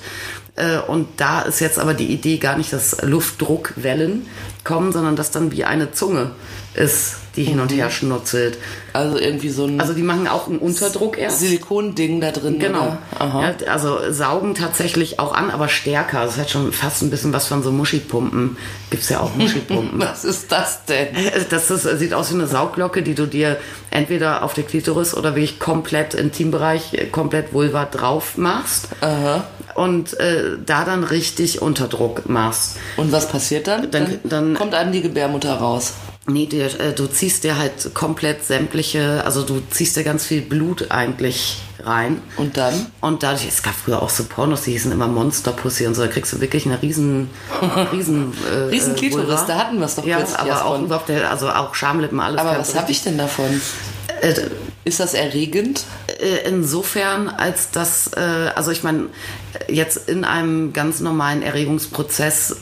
[0.56, 4.26] Äh, und da ist jetzt aber die Idee gar nicht, dass Luftdruckwellen
[4.62, 6.30] kommen, sondern dass dann wie eine Zunge
[6.75, 8.58] ist, die hin und her schnutzelt.
[8.92, 11.40] Also irgendwie so ein Also die machen auch einen Unterdruck erst.
[11.40, 12.58] Silikonding da drin.
[12.58, 12.96] Genau.
[13.18, 13.42] Aha.
[13.42, 16.25] Ja, also saugen tatsächlich auch an, aber stärker.
[16.25, 18.56] Das hat schon fast ein bisschen was von so Muschipumpen.
[18.90, 20.00] Gibt's ja auch Muschipumpen.
[20.00, 21.08] Was ist das denn?
[21.50, 23.56] Das ist, sieht aus wie eine Saugglocke, die du dir
[23.90, 28.88] entweder auf der Klitoris oder wie ich komplett Intimbereich, äh, komplett Vulva drauf machst.
[29.75, 32.76] Und äh, da dann richtig Unterdruck machst.
[32.97, 33.90] Und was passiert dann?
[33.90, 35.95] Dann- dann- kommt einem die Gebärmutter raus.
[36.26, 40.40] Nee, dir, äh, du ziehst dir halt komplett sämtliche, also du ziehst dir ganz viel
[40.40, 42.23] Blut eigentlich rein.
[42.38, 42.87] Und dann?
[43.02, 46.09] Und dadurch, es gab früher auch so Pornos, die hießen immer Monsterpussy und so, da
[46.09, 47.28] kriegst du wirklich eine riesen,
[47.93, 50.84] riesen, äh, Riesen Klitoris, da hatten wir es doch Ja, aber auch von.
[50.87, 52.41] überhaupt, der, also auch Schamlippen, alles.
[52.41, 53.60] Aber was habe ich denn davon?
[54.23, 54.34] Äh,
[54.84, 55.84] Ist das erregend?
[56.21, 58.21] Äh, Insofern, als dass, äh,
[58.54, 59.08] also ich meine,
[59.69, 62.56] jetzt in einem ganz normalen Erregungsprozess äh,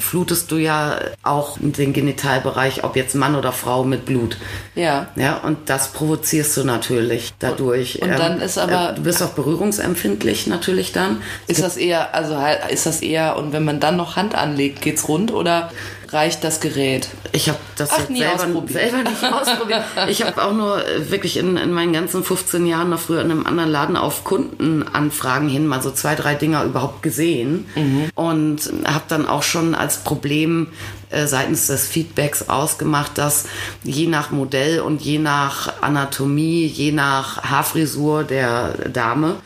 [0.00, 4.36] flutest du ja auch den Genitalbereich, ob jetzt Mann oder Frau, mit Blut.
[4.74, 5.08] Ja.
[5.16, 7.98] Ja, und das provozierst du natürlich dadurch.
[8.02, 11.22] Ähm, Und dann ist aber- äh, Du bist auch berührungsempfindlich natürlich dann.
[11.46, 12.36] Ist das eher, also
[12.70, 15.70] ist das eher, und wenn man dann noch Hand anlegt, geht's rund oder
[16.10, 17.08] reicht das Gerät?
[17.32, 19.82] Ich habe das Ach, selber, selber nicht ausprobiert.
[20.08, 23.30] Ich habe auch nur äh, wirklich in, in meinen ganzen 15 Jahren noch früher in
[23.30, 28.08] einem anderen Laden auf Kundenanfragen hin mal so zwei, drei Dinger überhaupt gesehen Mhm.
[28.14, 30.68] und habe dann auch schon als Problem
[31.10, 33.44] äh, seitens des Feedbacks ausgemacht, dass
[33.82, 39.36] je nach Modell und je nach Anatomie, je nach Haarfrisur der Dame,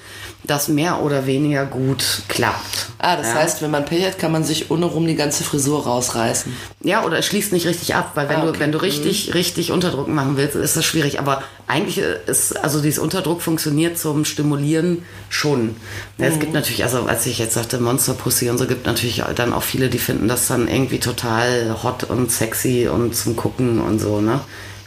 [0.48, 2.86] das mehr oder weniger gut klappt.
[2.98, 3.34] Ah, das Ja.
[3.34, 6.52] heißt, wenn man Pech hat, kann man sich ohne rum die ganze Frisur rausreißen.
[6.82, 8.60] Ja, oder es schließt nicht richtig ab, weil wenn Ah, du okay.
[8.60, 11.20] wenn du richtig richtig Unterdruck machen willst, ist das schwierig.
[11.20, 15.76] Aber eigentlich ist also dieses Unterdruck funktioniert zum Stimulieren schon.
[16.18, 16.32] Ja, Mhm.
[16.32, 19.52] Es gibt natürlich, also als ich jetzt sagte Monster Pussy und so, gibt natürlich dann
[19.52, 23.98] auch viele, die finden das dann irgendwie total hot und sexy und zum Gucken und
[24.00, 24.40] so ne.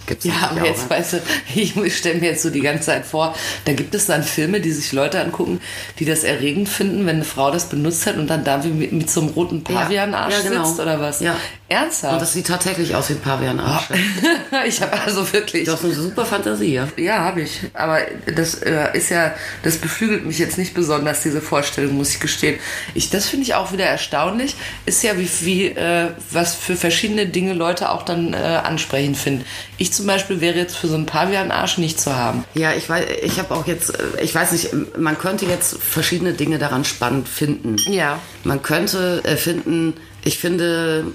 [0.05, 1.17] Gibt's Ja, aber jetzt weißt du,
[1.55, 3.35] ich stelle mir jetzt so die ganze Zeit vor,
[3.65, 5.61] da gibt es dann Filme, die sich Leute angucken,
[5.99, 8.91] die das erregend finden, wenn eine Frau das benutzt hat und dann da wie mit,
[8.91, 10.65] mit so einem roten Pavianarsch Ja, genau.
[10.65, 11.19] sitzt oder was?
[11.21, 11.35] Ja.
[11.71, 12.13] Ernsthaft?
[12.13, 13.87] Und das sieht tatsächlich aus wie ein Pavianarsch.
[14.67, 15.65] ich habe also wirklich.
[15.65, 16.73] Du hast eine super Fantasie.
[16.73, 16.87] ja.
[16.97, 17.61] Ja, habe ich.
[17.73, 17.99] Aber
[18.35, 22.59] das äh, ist ja, das beflügelt mich jetzt nicht besonders, diese Vorstellung, muss ich gestehen.
[22.93, 24.55] Ich, das finde ich auch wieder erstaunlich.
[24.85, 29.45] Ist ja, wie, wie äh, was für verschiedene Dinge Leute auch dann äh, ansprechend finden.
[29.77, 32.43] Ich zum Beispiel wäre jetzt für so einen Pavian-Arsch nicht zu haben.
[32.53, 36.33] Ja, ich weiß, ich habe auch jetzt, äh, ich weiß nicht, man könnte jetzt verschiedene
[36.33, 37.77] Dinge daran spannend finden.
[37.89, 38.19] Ja.
[38.43, 41.05] Man könnte äh, finden, ich finde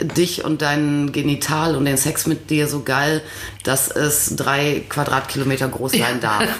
[0.00, 3.22] dich und dein Genital und den Sex mit dir so geil,
[3.62, 6.44] dass es drei Quadratkilometer groß sein darf.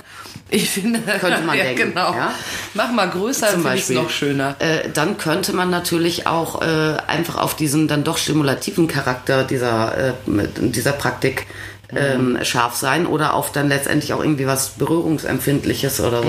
[0.51, 2.13] Ich finde, Könnte man ja, denken, Genau.
[2.15, 2.33] ja?
[2.75, 3.97] Mach mal größer, Zum finde ich Beispiel.
[3.97, 4.55] noch schöner.
[4.61, 9.97] Äh, dann könnte man natürlich auch äh, einfach auf diesen dann doch stimulativen Charakter dieser,
[10.11, 10.13] äh,
[10.59, 11.47] dieser Praktik
[11.97, 16.29] ähm, scharf sein oder auf dann letztendlich auch irgendwie was Berührungsempfindliches oder so.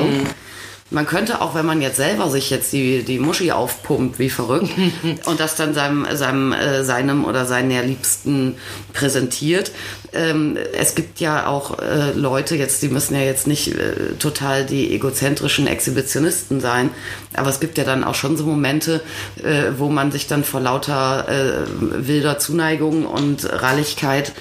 [0.96, 4.70] Man könnte auch, wenn man jetzt selber sich jetzt die, die Muschi aufpumpt, wie verrückt,
[5.26, 8.56] und das dann seinem, seinem, äh, seinem oder seiner Liebsten
[8.94, 9.74] präsentiert.
[10.14, 14.66] Ähm, es gibt ja auch äh, Leute, jetzt, die müssen ja jetzt nicht äh, total
[14.66, 16.92] die egozentrischen Exhibitionisten sein,
[17.34, 19.02] aber es gibt ja dann auch schon so Momente,
[19.44, 24.32] äh, wo man sich dann vor lauter äh, wilder Zuneigung und Ralligkeit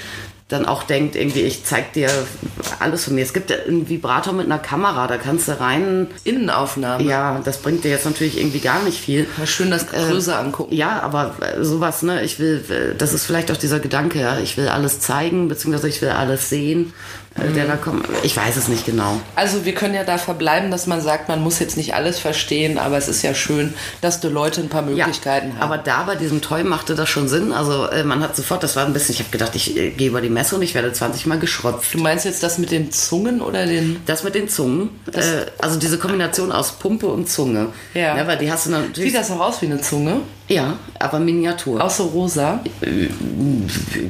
[0.54, 2.08] dann auch denkt, irgendwie, ich zeig dir
[2.78, 3.22] alles von mir.
[3.22, 6.06] Es gibt einen Vibrator mit einer Kamera, da kannst du rein.
[6.22, 7.04] Innenaufnahme.
[7.04, 9.26] Ja, das bringt dir jetzt natürlich irgendwie gar nicht viel.
[9.36, 10.74] Mal schön das Größe angucken.
[10.74, 14.38] Ja, aber äh, sowas, ne, ich will, äh, das ist vielleicht auch dieser Gedanke, ja,
[14.38, 16.92] ich will alles zeigen, beziehungsweise ich will alles sehen,
[17.36, 18.06] äh, der da kommt.
[18.22, 19.20] Ich weiß es nicht genau.
[19.34, 22.78] Also wir können ja da verbleiben, dass man sagt, man muss jetzt nicht alles verstehen,
[22.78, 25.62] aber es ist ja schön, dass die Leute ein paar Möglichkeiten haben.
[25.62, 27.52] Aber da bei diesem Toy machte das schon Sinn.
[27.52, 30.08] Also äh, man hat sofort, das war ein bisschen, ich habe gedacht, ich äh, gehe
[30.08, 31.94] über die Messe und ich werde 20 Mal geschröpft.
[31.94, 34.00] Du meinst jetzt das mit den Zungen oder den...
[34.06, 35.20] Das mit den Zungen, äh,
[35.58, 37.68] also diese Kombination aus Pumpe und Zunge.
[37.94, 38.26] Ja.
[38.26, 39.12] weil die hast du natürlich.
[39.12, 40.20] Sieht das auch aus wie eine Zunge?
[40.48, 41.82] Ja, aber Miniatur.
[41.82, 42.60] Auch so rosa?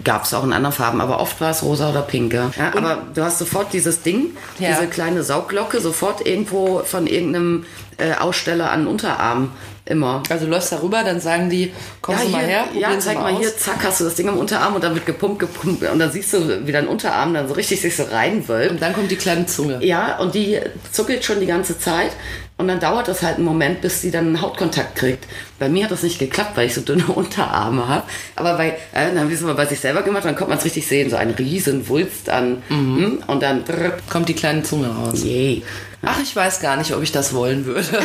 [0.03, 2.51] Gab es auch in anderen Farben, aber oft war es rosa oder pinke.
[2.59, 4.71] Ja, aber du hast sofort dieses Ding, Ja.
[4.71, 7.65] diese kleine Saugglocke, sofort irgendwo von irgendeinem
[7.99, 9.53] äh, Aussteller an den Unterarm
[9.87, 10.23] immer.
[10.31, 13.33] Also läufst da rüber, dann sagen die, kommst du mal hier, her, ja, zeig mal
[13.35, 13.39] aus.
[13.39, 16.11] hier, zack, hast du das Ding am Unterarm und dann wird gepumpt, gepumpt und dann
[16.11, 18.73] siehst du, wie dein Unterarm dann so richtig sich so reinwölbt.
[18.73, 19.85] Und dann kommt die kleine Zunge.
[19.85, 20.59] Ja, und die
[20.91, 22.13] zuckelt schon die ganze Zeit.
[22.57, 25.27] Und dann dauert das halt einen Moment, bis sie dann einen Hautkontakt kriegt.
[25.59, 28.05] Bei mir hat das nicht geklappt, weil ich so dünne Unterarme habe.
[28.37, 30.59] Aber bei, äh, dann haben wir es mal bei sich selber gemacht, dann kommt man
[30.59, 32.63] es richtig sehen, so ein riesen Wulst an.
[32.69, 33.25] Mhm.
[33.27, 35.25] Und dann, brrr, Kommt die kleine Zunge raus.
[35.25, 35.65] yay.
[36.07, 37.87] Ach, ich weiß gar nicht, ob ich das wollen würde.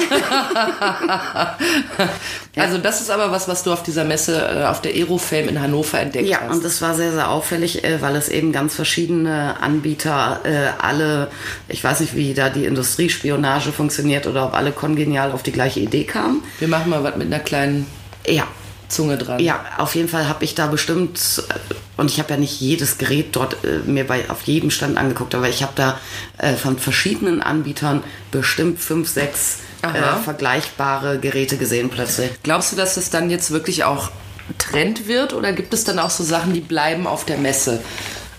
[2.55, 5.61] also das ist aber was, was du auf dieser Messe, äh, auf der Aerofame in
[5.61, 6.55] Hannover entdeckt Ja, hast.
[6.55, 11.27] und das war sehr, sehr auffällig, äh, weil es eben ganz verschiedene Anbieter, äh, alle,
[11.67, 15.79] ich weiß nicht, wie da die Industriespionage funktioniert oder ob alle kongenial auf die gleiche
[15.79, 16.43] Idee kamen.
[16.59, 17.85] Wir machen mal was mit einer kleinen
[18.27, 18.45] Ja,
[18.89, 19.39] Zunge dran.
[19.39, 21.53] Ja, auf jeden Fall habe ich da bestimmt, äh,
[21.97, 25.35] und ich habe ja nicht jedes Gerät dort äh, mir bei, auf jedem Stand angeguckt,
[25.35, 25.99] aber ich habe da
[26.37, 32.31] äh, von verschiedenen Anbietern bestimmt fünf, sechs äh, vergleichbare Geräte gesehen plötzlich.
[32.43, 34.09] Glaubst du, dass es dann jetzt wirklich auch
[34.57, 37.81] Trend wird oder gibt es dann auch so Sachen, die bleiben auf der Messe?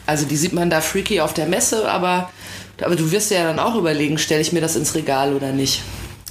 [0.06, 2.30] Also die sieht man da freaky auf der Messe, aber,
[2.84, 5.82] aber du wirst ja dann auch überlegen, stelle ich mir das ins Regal oder nicht?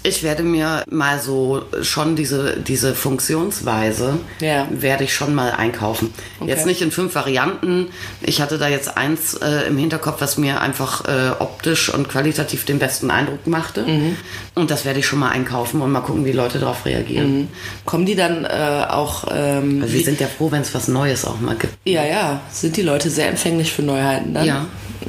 [0.01, 4.67] Ich werde mir mal so schon diese, diese Funktionsweise, Ja.
[4.71, 6.13] werde ich schon mal einkaufen.
[6.39, 6.49] Okay.
[6.49, 7.87] Jetzt nicht in fünf Varianten.
[8.21, 12.65] Ich hatte da jetzt eins äh, im Hinterkopf, was mir einfach äh, optisch und qualitativ
[12.65, 13.83] den besten Eindruck machte.
[13.83, 14.15] Mhm.
[14.55, 17.49] Und das werde ich schon mal einkaufen und mal gucken, wie Leute darauf reagieren.
[17.85, 19.25] Kommen die dann äh, auch...
[19.33, 21.73] Ähm, Also wir sind ja froh, wenn es was Neues auch mal gibt.
[21.85, 22.41] ja, ja.
[22.51, 24.45] Sind die Leute sehr empfänglich für Neuheiten dann?
[24.45, 24.65] Ja.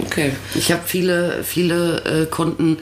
[0.07, 0.33] Okay.
[0.55, 2.79] Ich habe viele, viele äh, Kunden,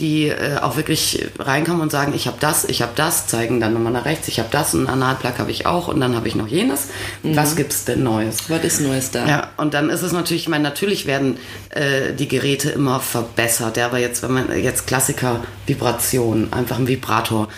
[0.00, 3.74] die äh, auch wirklich reinkommen und sagen, ich habe das, ich habe das, zeigen dann
[3.74, 6.34] nochmal nach rechts, ich habe das, einen Analplug habe ich auch und dann habe ich
[6.34, 6.88] noch jenes.
[7.22, 8.48] Was gibt's denn Neues?
[8.48, 9.26] Was ist Neues da?
[9.28, 11.36] Ja, und dann ist es natürlich, ich meine, natürlich werden
[11.70, 13.76] äh, die Geräte immer verbessert.
[13.76, 17.48] Ja, aber jetzt, wenn man jetzt Klassiker, Vibration, einfach ein Vibrator.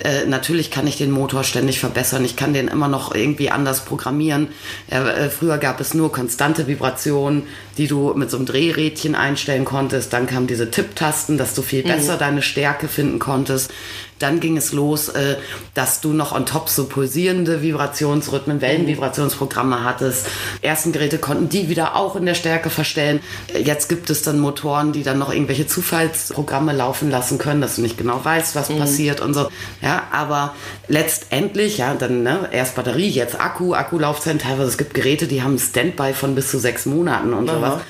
[0.00, 2.24] Äh, natürlich kann ich den Motor ständig verbessern.
[2.24, 4.48] Ich kann den immer noch irgendwie anders programmieren.
[4.88, 7.44] Äh, früher gab es nur konstante Vibrationen,
[7.78, 10.12] die du mit so einem Drehrädchen einstellen konntest.
[10.12, 13.70] Dann kamen diese Tipptasten, dass du viel besser deine Stärke finden konntest.
[14.18, 15.36] Dann ging es los, äh,
[15.74, 20.26] dass du noch on top so pulsierende Vibrationsrhythmen, Wellenvibrationsprogramme hattest.
[20.62, 23.20] Ersten Geräte konnten die wieder auch in der Stärke verstellen.
[23.52, 27.76] Äh, Jetzt gibt es dann Motoren, die dann noch irgendwelche Zufallsprogramme laufen lassen können, dass
[27.76, 29.48] du nicht genau weißt, was passiert und so.
[29.82, 30.54] Ja, aber
[30.88, 34.40] letztendlich, ja, dann ne, erst Batterie, jetzt Akku, Akkulaufzeit.
[34.40, 37.80] Teilweise es gibt Geräte, die haben Standby von bis zu sechs Monaten und sowas.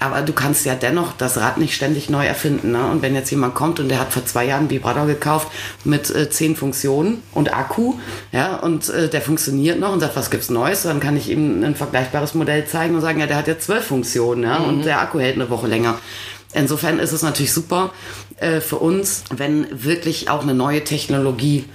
[0.00, 2.72] Aber du kannst ja dennoch das Rad nicht ständig neu erfinden.
[2.72, 2.86] Ne?
[2.86, 5.48] Und wenn jetzt jemand kommt und der hat vor zwei Jahren einen Vibrator gekauft
[5.84, 7.94] mit äh, zehn Funktionen und Akku,
[8.32, 11.62] ja, und äh, der funktioniert noch und sagt, was gibt's Neues, dann kann ich ihm
[11.62, 15.00] ein vergleichbares Modell zeigen und sagen, ja, der hat jetzt zwölf Funktionen, ja, und der
[15.00, 15.98] Akku hält eine Woche länger.
[16.54, 17.92] Insofern ist es natürlich super
[18.38, 21.66] äh, für uns, wenn wirklich auch eine neue Technologie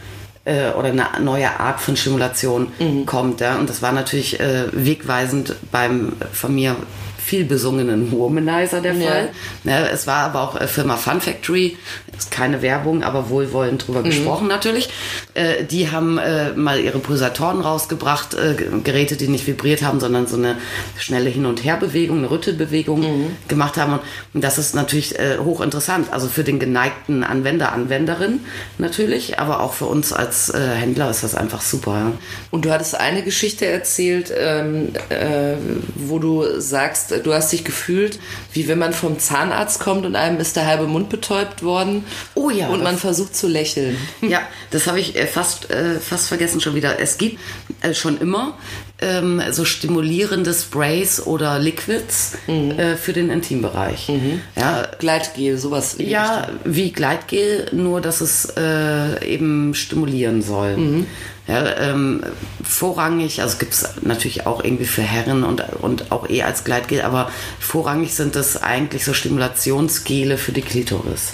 [0.46, 2.72] äh, oder eine neue Art von Stimulation
[3.06, 3.40] kommt.
[3.40, 3.58] Ja?
[3.58, 6.76] Und das war natürlich äh, wegweisend beim von mir
[7.24, 9.10] viel besungenen Womanizer der Ja.
[9.10, 9.30] Fall.
[9.64, 11.78] Ne, es war aber auch äh, Firma Fun Factory,
[12.18, 14.90] ist keine Werbung, aber wohlwollend drüber gesprochen natürlich.
[15.34, 20.28] Äh, die haben äh, mal ihre Pulsatoren rausgebracht, äh, Geräte, die nicht vibriert haben, sondern
[20.28, 20.58] so eine
[20.98, 24.00] schnelle Hin- und Herbewegung, eine Rüttelbewegung gemacht haben.
[24.34, 26.12] Und, das ist natürlich äh, hochinteressant.
[26.12, 28.42] Also für den geneigten Anwender, Anwenderin
[28.78, 31.92] natürlich, aber auch für uns als äh, Händler ist das einfach super.
[31.94, 32.12] Ja.
[32.52, 35.54] Und du hattest eine Geschichte erzählt, ähm, äh,
[35.96, 38.20] wo du sagst, du hast dich gefühlt,
[38.54, 42.04] wie wenn man vom Zahnarzt kommt und einem ist der halbe Mund betäubt worden.
[42.36, 43.98] Oh ja, Und man versucht zu lächeln.
[44.22, 47.00] Ja, das habe ich äh, fast, äh, fast vergessen schon wieder.
[47.00, 47.40] Es gibt
[47.82, 48.58] äh, schon immer
[49.00, 54.10] ähm, so stimulierende Sprays oder Liquids äh, für den Intimbereich.
[54.56, 55.96] Ja, Gleitgel, sowas.
[56.00, 58.54] ja, wie Gleitgel, nur dass es
[59.26, 61.06] eben stimulieren soll.
[61.46, 62.24] Ja, ähm,
[62.64, 67.02] vorrangig, also gibt es natürlich auch irgendwie für Herren und, und auch eh als Gleitgel,
[67.02, 67.30] aber
[67.60, 71.34] vorrangig sind das eigentlich so Stimulationsgele für die Klitoris.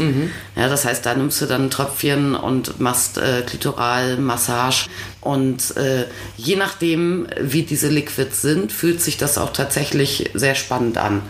[0.55, 4.87] Ja, das heißt, da nimmst du dann ein Tröpfchen und machst äh, Klitoralmassage
[5.21, 6.05] und äh,
[6.37, 11.21] je nachdem, wie diese Liquids sind, fühlt sich das auch tatsächlich sehr spannend an.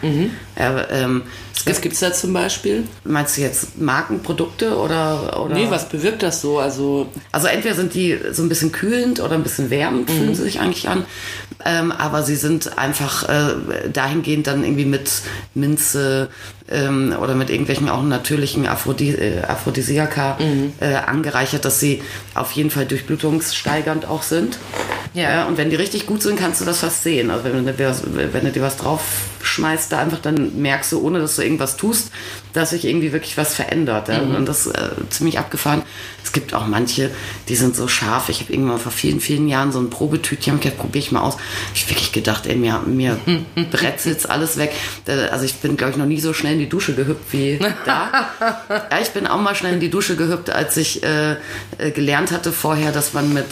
[0.57, 1.23] Ja, ähm,
[1.55, 2.83] es Was gibt, gibt's da zum Beispiel?
[3.03, 5.55] meinst du jetzt Markenprodukte oder, oder?
[5.55, 6.59] Nee, was bewirkt das so?
[6.59, 10.43] Also, Also entweder sind die so ein bisschen kühlend oder ein bisschen wärmend, fühlen sie
[10.43, 11.05] sich eigentlich an.
[11.65, 15.11] Ähm, aber sie sind einfach äh, dahingehend dann irgendwie mit
[15.55, 16.29] Minze
[16.71, 20.37] ähm, oder mit irgendwelchen auch natürlichen Aphrodis äh, Aphrodisiaka
[20.79, 22.01] äh, angereichert, dass sie
[22.35, 24.57] auf jeden Fall durchblutungssteigernd auch sind.
[25.15, 25.47] Ja.
[25.47, 27.31] und wenn die richtig gut sind, kannst du das fast sehen.
[27.31, 29.01] Also wenn du, dir was- wenn du dir was drauf
[29.41, 32.11] schmeißt, da einfach dann merkst du, ohne dass du irgendwas tust,
[32.53, 34.07] dass sich irgendwie wirklich was verändert.
[34.09, 34.19] Ja?
[34.19, 35.81] Und das ist äh, ziemlich abgefahren.
[36.39, 37.09] Es gibt auch manche,
[37.49, 38.29] die sind so scharf.
[38.29, 41.19] Ich habe irgendwann vor vielen, vielen Jahren so ein Probetütchen, hab gedacht, probiere ich mal
[41.19, 41.35] aus.
[41.75, 43.17] Ich hab wirklich gedacht, ey, mir, mir
[43.71, 44.71] brezelt's alles weg.
[45.31, 48.29] Also ich bin, glaube ich, noch nie so schnell in die Dusche gehüpft wie da.
[48.69, 51.31] Ja, ich bin auch mal schnell in die Dusche gehüpft, als ich äh,
[51.77, 53.45] äh, gelernt hatte vorher, dass man mit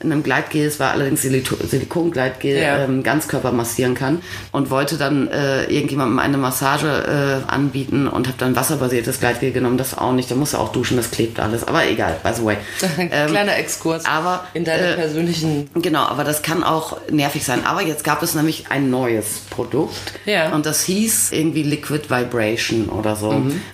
[0.00, 2.78] einem Gleitgel, es war allerdings Silikongleitgel, Ja.
[2.84, 8.36] ähm, Ganzkörper massieren kann und wollte dann äh, irgendjemandem eine Massage äh, anbieten und habe
[8.38, 9.78] dann wasserbasiertes Gleitgel genommen.
[9.78, 11.64] Das auch nicht, da musst du auch duschen, das klebt alles.
[11.68, 12.56] Aber egal, by the way.
[13.12, 15.68] Ähm, kleiner Exkurs aber, in deine äh, persönlichen.
[15.74, 17.64] Genau, aber das kann auch nervig sein.
[17.66, 20.14] Aber jetzt gab es nämlich ein neues Produkt.
[20.24, 20.54] Ja.
[20.54, 23.30] Und das hieß irgendwie Liquid Vibration oder so.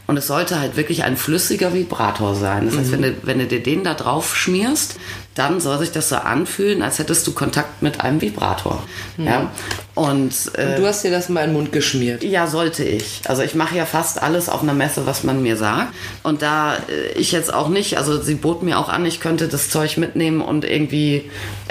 [0.07, 2.67] Und es sollte halt wirklich ein flüssiger Vibrator sein.
[2.67, 4.97] Das heißt, wenn du, wenn du dir den da drauf schmierst,
[5.39, 8.83] dann soll sich das so anfühlen, als hättest du Kontakt mit einem Vibrator.
[9.17, 9.51] Ja.
[9.95, 12.23] Und, äh, Du hast dir das mal in den Mund geschmiert.
[12.25, 13.23] ja, sollte ich.
[13.27, 15.93] Also ich mache ja fast alles auf einer Messe, was man mir sagt.
[16.23, 19.49] Und da äh, ich jetzt auch nicht, also sie bot mir auch an, ich könnte
[19.49, 21.31] das Zeug mitnehmen und irgendwie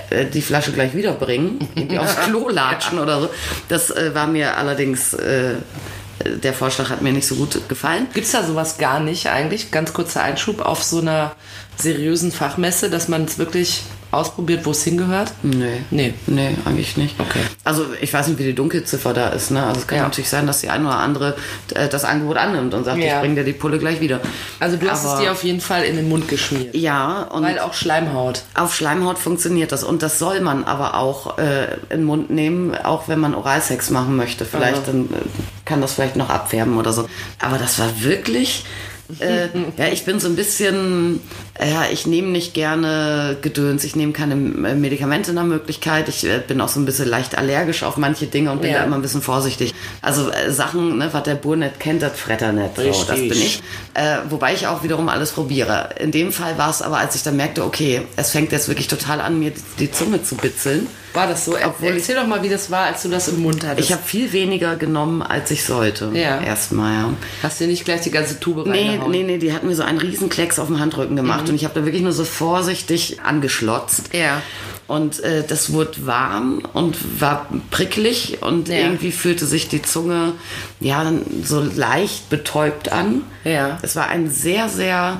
[0.10, 3.30] äh, die Flasche gleich wiederbringen, irgendwie aufs Klo latschen oder so.
[3.70, 5.56] Das äh, war mir allerdings, äh,
[6.26, 8.08] der Vorschlag hat mir nicht so gut gefallen.
[8.14, 9.72] Gibt's da sowas gar nicht eigentlich?
[9.72, 11.36] Ganz kurzer Einschub auf so einer
[11.78, 15.34] seriösen Fachmesse, dass man es wirklich ausprobiert, wo es hingehört?
[15.44, 15.82] Nee.
[15.92, 16.14] Nee.
[16.28, 17.20] Nee, eigentlich nicht.
[17.20, 17.42] Okay.
[17.66, 19.52] Also ich weiß nicht, wie die Dunkelziffer da ist.
[19.52, 19.62] Ne?
[19.64, 20.04] Also es kann Ja.
[20.06, 21.36] natürlich sein, dass die eine oder andere
[21.76, 23.16] äh, das Angebot annimmt und sagt, Ja.
[23.16, 24.22] ich bringe dir die Pulle gleich wieder.
[24.62, 26.74] Also du hast Aber- es dir auf jeden Fall in den Mund geschmiert.
[26.74, 28.44] Ja, und Weil auch Schleimhaut.
[28.56, 32.76] Auf Schleimhaut funktioniert das und das soll man aber auch äh, in den Mund nehmen,
[32.78, 34.46] auch wenn man Oralsex machen möchte.
[34.46, 34.84] Vielleicht Aha.
[34.88, 35.08] dann äh,
[35.66, 37.10] kann das vielleicht noch abfärben oder so.
[37.40, 38.64] Aber das war wirklich.
[39.20, 41.22] Äh, ja, ich bin so ein bisschen,
[41.60, 46.42] ja, ich nehme nicht gerne Gedöns, ich nehme keine äh, Medikamente nach Möglichkeit, ich äh,
[46.46, 48.80] bin auch so ein bisschen leicht allergisch auf manche Dinge und bin Ja.
[48.80, 49.74] da immer ein bisschen vorsichtig.
[50.02, 52.76] Also äh, Sachen, ne, was der Bur nicht kennt, das Fretter nicht.
[52.76, 53.62] So, das bin ich.
[53.94, 55.90] Äh, wobei ich auch wiederum alles probiere.
[56.00, 58.88] In dem Fall war es aber, als ich dann merkte, okay, es fängt jetzt wirklich
[58.88, 60.88] total an, mir die Zunge zu bitzeln.
[61.14, 61.56] War das so?
[61.64, 63.90] Obwohl Erzähl doch mal, wie das war, als du das im Mund hattest.
[63.90, 66.12] Ich habe viel weniger genommen, als ich sollte.
[66.14, 66.42] Ja.
[66.42, 67.14] Erstmal, ja.
[67.42, 69.98] Hast dir nicht gleich die ganze Tube Nee, nee, nee, die hat mir so einen
[69.98, 74.14] riesen Klecks auf dem Handrücken gemacht und ich habe da wirklich nur so vorsichtig angeschlotzt.
[74.14, 74.42] Ja.
[74.88, 78.76] Und äh, das wurde warm und war pricklig und Ja.
[78.78, 80.34] irgendwie fühlte sich die Zunge
[80.80, 83.24] ja dann so leicht betäubt an.
[83.44, 83.80] Ja.
[83.82, 85.20] Es war ein sehr, sehr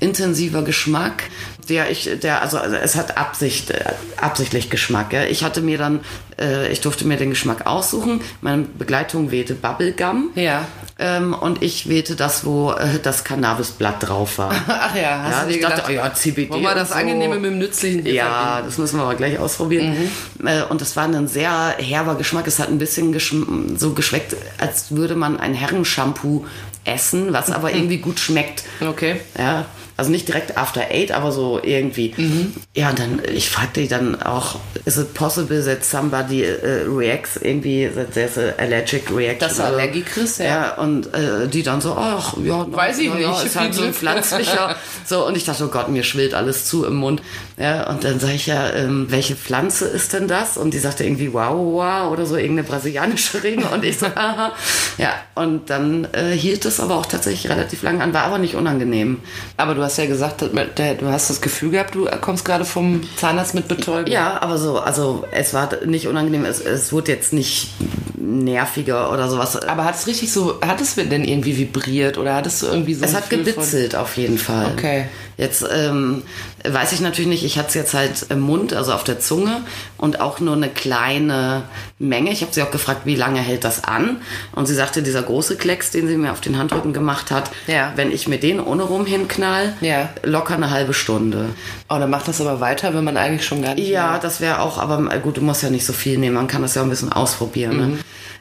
[0.00, 1.24] intensiver Geschmack,
[1.66, 3.84] der ich, der, also, also es hat Absicht, äh,
[4.20, 5.12] absichtlich Geschmack.
[5.12, 5.24] Ja.
[5.24, 6.00] Ich hatte mir dann,
[6.40, 8.20] äh, ich durfte mir den Geschmack aussuchen.
[8.40, 10.30] Meine Begleitung wählte Bubblegum.
[10.34, 10.66] Ja.
[10.98, 14.52] Ähm, und ich wählte das, wo äh, das Cannabisblatt drauf war.
[14.68, 16.50] Ach ja, hast Ja, du ich dachte, gedacht, oh ja, CBD.
[16.50, 16.94] wollen wir und das so.
[16.94, 20.10] Angenehme mit dem Nützlichen Ja, das müssen wir aber gleich ausprobieren.
[20.38, 20.46] Mhm.
[20.46, 22.46] Äh, Und das war ein sehr herber Geschmack.
[22.46, 26.46] Es hat ein bisschen geschm so geschmeckt, als würde man ein Herrenshampoo
[26.84, 28.62] essen, was aber irgendwie gut schmeckt.
[28.80, 29.20] Okay.
[29.36, 29.64] Ja,
[29.96, 32.14] also nicht direkt after eight, aber so irgendwie.
[32.16, 32.54] Mhm.
[32.74, 37.36] Ja, und dann, ich fragte die dann auch, is it possible that somebody uh, reacts
[37.36, 39.50] irgendwie, that there's a allergic reaction?
[39.50, 39.62] Oder so.
[39.62, 40.44] Allergie kriegst, ja.
[40.46, 43.82] Ja, und äh, die dann so, ach, ja, Weiß ich ja, nicht, ist halt so
[43.82, 44.76] ein pflanzlicher.
[45.06, 47.22] so, und ich dachte, oh Gott, mir schwillt alles zu im Mund.
[47.56, 50.56] Ja, und dann sage ich ja, ähm, welche Pflanze ist denn das?
[50.56, 53.66] Und die sagte irgendwie wow, wow oder so, irgendeine brasilianische Rede.
[53.66, 54.52] Und ich so, aha.
[54.98, 58.56] Ja, und dann äh, hielt es aber auch tatsächlich relativ lange an, war aber nicht
[58.56, 59.20] unangenehm.
[59.56, 63.54] Aber du hast ja gesagt, du hast das Gefühl gehabt, du kommst gerade vom Zahnarzt
[63.54, 64.10] mit Betäubung.
[64.10, 67.68] Ja, aber so, also es war nicht unangenehm, es, es wurde jetzt nicht
[68.16, 69.56] nerviger oder sowas.
[69.56, 73.04] Aber hat es richtig so, hat es denn irgendwie vibriert oder hattest du irgendwie so
[73.04, 74.72] Es hat Gefühl gebitzelt auf jeden Fall.
[74.72, 75.06] Okay.
[75.36, 76.22] Jetzt, ähm,
[76.66, 77.44] weiß ich natürlich nicht.
[77.44, 79.60] Ich hatte es jetzt halt im Mund, also auf der Zunge
[79.98, 81.62] und auch nur eine kleine
[81.98, 82.30] Menge.
[82.32, 84.22] Ich habe sie auch gefragt, wie lange hält das an?
[84.52, 87.92] Und sie sagte, dieser große Klecks, den sie mir auf den Handrücken gemacht hat, Ja.
[87.96, 90.08] wenn ich mir den ohne rum hinknall, Ja.
[90.22, 91.50] locker eine halbe Stunde.
[91.88, 94.40] Oh, dann macht das aber weiter, wenn man eigentlich schon gar nicht Ja, mehr- das
[94.40, 96.74] wäre auch, aber äh, gut, du musst ja nicht so viel nehmen, man kann das
[96.74, 97.76] ja auch ein bisschen ausprobieren.
[97.76, 97.98] Ne?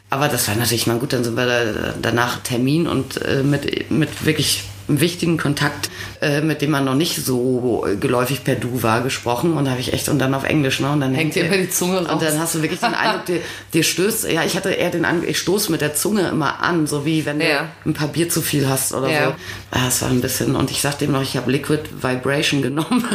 [0.10, 3.90] Aber das war natürlich mal gut, dann sind wir da, danach Termin und äh, mit,
[3.92, 5.90] mit wirklich wichtigen Kontakt,
[6.22, 9.82] äh, mit dem man noch nicht so geläufig per Du war, gesprochen und da habe
[9.82, 10.92] ich echt und dann auf Englisch, ne?
[10.92, 12.12] Und dann Hängt dir immer die Zunge raus.
[12.14, 13.40] Und dann hast du wirklich den Eindruck, dir,
[13.74, 16.88] dir stößt, ja, ich hatte eher den Eindruck, ich stoße mit der Zunge immer an,
[16.88, 17.70] so wie wenn Ja.
[17.84, 19.26] du ein paar Bier zu viel hast oder Ja.
[19.28, 19.32] so.
[19.72, 23.06] Ah, Das war ein bisschen, und ich sagte ihm noch, ich habe Liquid Vibration genommen.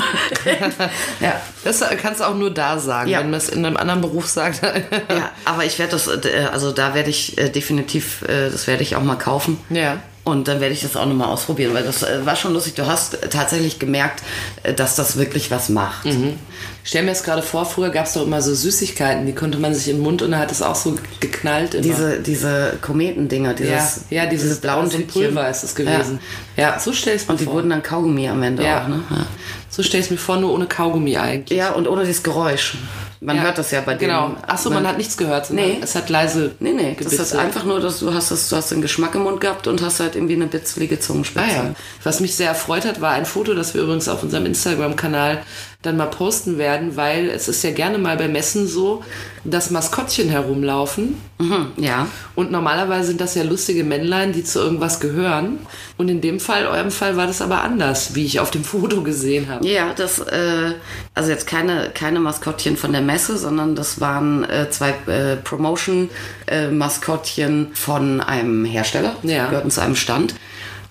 [1.21, 1.41] ja.
[1.65, 3.11] Das kannst du auch nur da sagen.
[3.11, 3.21] Ja.
[3.21, 4.63] Wenn man es in einem anderen Beruf sagt.
[4.63, 8.83] Ja, aber ich werde das, äh, also da werde ich äh, definitiv, äh, das werde
[8.83, 9.59] ich auch mal kaufen.
[9.71, 9.99] Ja.
[10.31, 12.75] Und dann werde ich das auch nochmal ausprobieren, weil das äh, war schon lustig.
[12.75, 14.23] Du hast tatsächlich gemerkt,
[14.63, 16.07] äh, dass das wirklich was macht.
[16.07, 19.59] Ich stell mir jetzt gerade vor, früher gab es doch immer so Süßigkeiten, die konnte
[19.59, 21.75] man sich den Mund und da hat es auch so geknallt.
[21.75, 21.83] Immer.
[21.83, 25.23] Diese, diese Kometendinger, ja, dieses, ja, dieses dieses blauen so ein Tütchen.
[25.35, 26.21] Pulver ist es gewesen.
[26.57, 27.55] Ja, so stell ich mir Und die vor.
[27.55, 28.85] wurden dann Kaugummi am Ende ja.
[28.85, 29.03] auch, ne?
[29.11, 29.27] Ja.
[29.69, 31.59] So stell ich mir vor, nur ohne Kaugummi eigentlich.
[31.59, 32.77] Ja, und ohne dieses Geräusch.
[33.21, 33.43] Man Ja.
[33.43, 34.11] hört das ja bei denen.
[34.13, 34.37] Genau.
[34.47, 35.51] Achso, man, hat nichts gehört.
[35.51, 35.79] Nee.
[35.83, 36.53] Es hat leise.
[36.61, 37.41] Nee, nee, das ist gebitzelt.
[37.41, 39.99] einfach nur, dass du hast, das, du hast den Geschmack im Mund gehabt und hast
[40.01, 41.47] halt irgendwie eine bitzelige Zungenspitze.
[41.49, 41.75] Ah ja.
[42.05, 45.39] Was mich sehr erfreut hat, war ein Foto, das wir übrigens auf unserem Instagram-Kanal
[45.83, 49.05] dann mal posten werden, weil es ist ja gerne mal bei Messen so,
[49.45, 51.15] dass Maskottchen herumlaufen.
[51.39, 52.09] Mhm, ja.
[52.35, 55.61] Und normalerweise sind das ja lustige Männlein, die zu irgendwas gehören.
[55.97, 59.03] Und in dem Fall, eurem Fall, war das aber anders, wie ich auf dem Foto
[59.05, 59.65] gesehen habe.
[59.69, 60.73] Ja, das, äh,
[61.15, 67.69] also jetzt keine, keine Maskottchen von der Messe, sondern das waren äh, zwei äh, Promotion-Maskottchen
[67.75, 69.15] von einem Hersteller.
[69.23, 69.45] Ja.
[69.45, 70.35] Die gehörten zu einem Stand.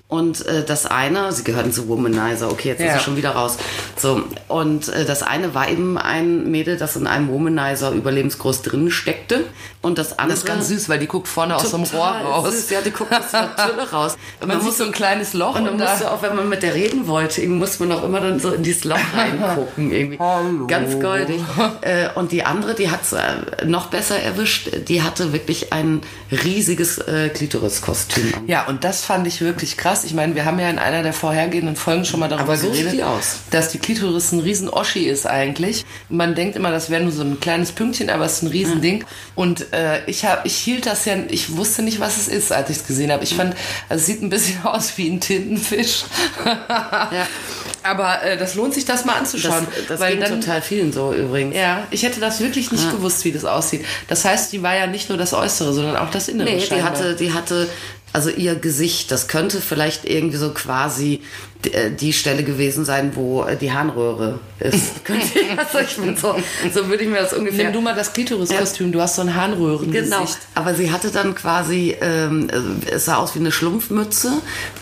[0.10, 2.91] Und äh, das eine, sie gehörten zu Womanizer, okay, jetzt Ja.
[2.91, 3.58] ist es schon wieder raus.
[3.99, 8.91] So, und äh, das eine war eben ein Mädel, das in einem Womanizer überlebensgroß drin
[8.91, 9.45] steckte.
[9.81, 10.29] Und das andere.
[10.31, 12.51] Das ist ganz süß, weil die guckt vorne aus einem Rohr raus.
[12.51, 12.69] Süß.
[12.71, 14.17] Ja, die guckt aus der Tülle raus.
[14.41, 16.62] Und Man sieht so ein kleines Loch und dann da- musste auch, wenn man mit
[16.63, 19.91] der reden wollte, muss man auch immer dann so in dieses Loch reingucken.
[19.91, 20.19] Irgendwie.
[20.19, 20.67] Hallo.
[20.67, 21.41] Ganz goldig.
[21.81, 23.15] Äh, und die andere, die hat es
[23.65, 24.69] noch besser erwischt.
[24.88, 28.33] Die hatte wirklich ein riesiges äh, Klitoriskostüm.
[28.47, 30.03] Ja, und das fand ich wirklich krass.
[30.03, 32.67] Ich meine, wir haben ja in einer der vorhergehenden Folgen schon mal darüber Aber so
[32.73, 33.38] sieht geredet, die aus.
[33.51, 35.86] dass die Klitoris ein riesen Oschi ist eigentlich.
[36.10, 38.82] Man denkt immer, das wäre nur so ein kleines Pünktchen, aber es ist ein riesen
[38.82, 39.06] Ding.
[39.34, 42.69] Und äh, ich hab, ich hielt das ja, ich wusste nicht, was es ist, als
[42.69, 43.23] ich es gesehen habe.
[43.23, 43.56] Ich fand,
[43.88, 46.04] also es sieht ein bisschen aus wie ein Tintenfisch.
[47.84, 49.65] Aber äh, das lohnt sich, das mal Das, anzuschauen.
[49.88, 51.56] das weil ging dann, total vielen so übrigens.
[51.56, 53.86] ja, ich hätte das wirklich nicht gewusst, wie das aussieht.
[54.10, 56.50] Das heißt, die war ja nicht nur das Äußere, sondern auch das Innere.
[56.50, 57.69] Nee, die hatte, die hatte,
[58.12, 61.21] also ihr Gesicht, das könnte vielleicht irgendwie so quasi
[61.65, 65.02] die, äh, die Stelle gewesen sein, wo äh, die Harnröhre ist.
[65.58, 66.36] Also ich bin so,
[66.74, 67.65] so würde ich mir das ungefähr.
[67.65, 70.10] Nimm du mal das Klitoriskostüm, du hast so ein Harnröhrengesicht.
[70.10, 74.32] Genau, aber sie hatte dann quasi, ähm, äh, es sah aus wie eine Schlumpfmütze,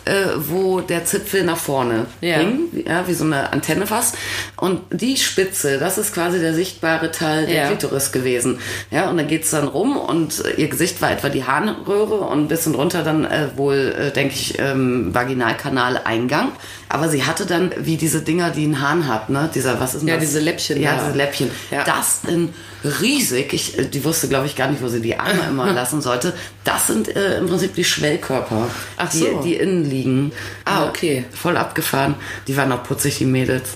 [0.05, 0.13] äh,
[0.47, 2.37] wo der Zipfel nach vorne Ja.
[2.37, 4.15] hing, ja, wie so eine Antenne fast.
[4.55, 7.67] Und die Spitze, das ist quasi der sichtbare Teil der Ja.
[7.67, 8.59] Klitoris gewesen.
[8.91, 12.47] Ja, und dann geht's dann rum und ihr Gesicht war etwa die Harnröhre und ein
[12.47, 16.51] bisschen drunter dann äh, wohl, äh, denke ich, ähm, Vaginalkanaleingang.
[16.89, 19.49] Aber sie hatte dann, wie diese Dinger, die ein Hahn hat, ne?
[19.53, 20.25] Dieser, was ist denn Ja, das?
[20.25, 21.05] diese Läppchen Ja, da.
[21.05, 21.51] diese Läppchen.
[21.71, 21.83] Ja.
[21.83, 22.53] Das in
[23.01, 23.53] riesig.
[23.53, 26.33] Ich, äh, die wusste, glaube ich, gar nicht, wo sie die Arme immer lassen sollte.
[26.63, 29.41] Das sind äh, im Prinzip die Schwellkörper, Ach die, so.
[29.43, 30.31] die innen liegen.
[30.65, 31.25] Ah, Ja, okay.
[31.33, 32.15] Voll abgefahren.
[32.47, 33.71] Die waren auch putzig, die Mädels.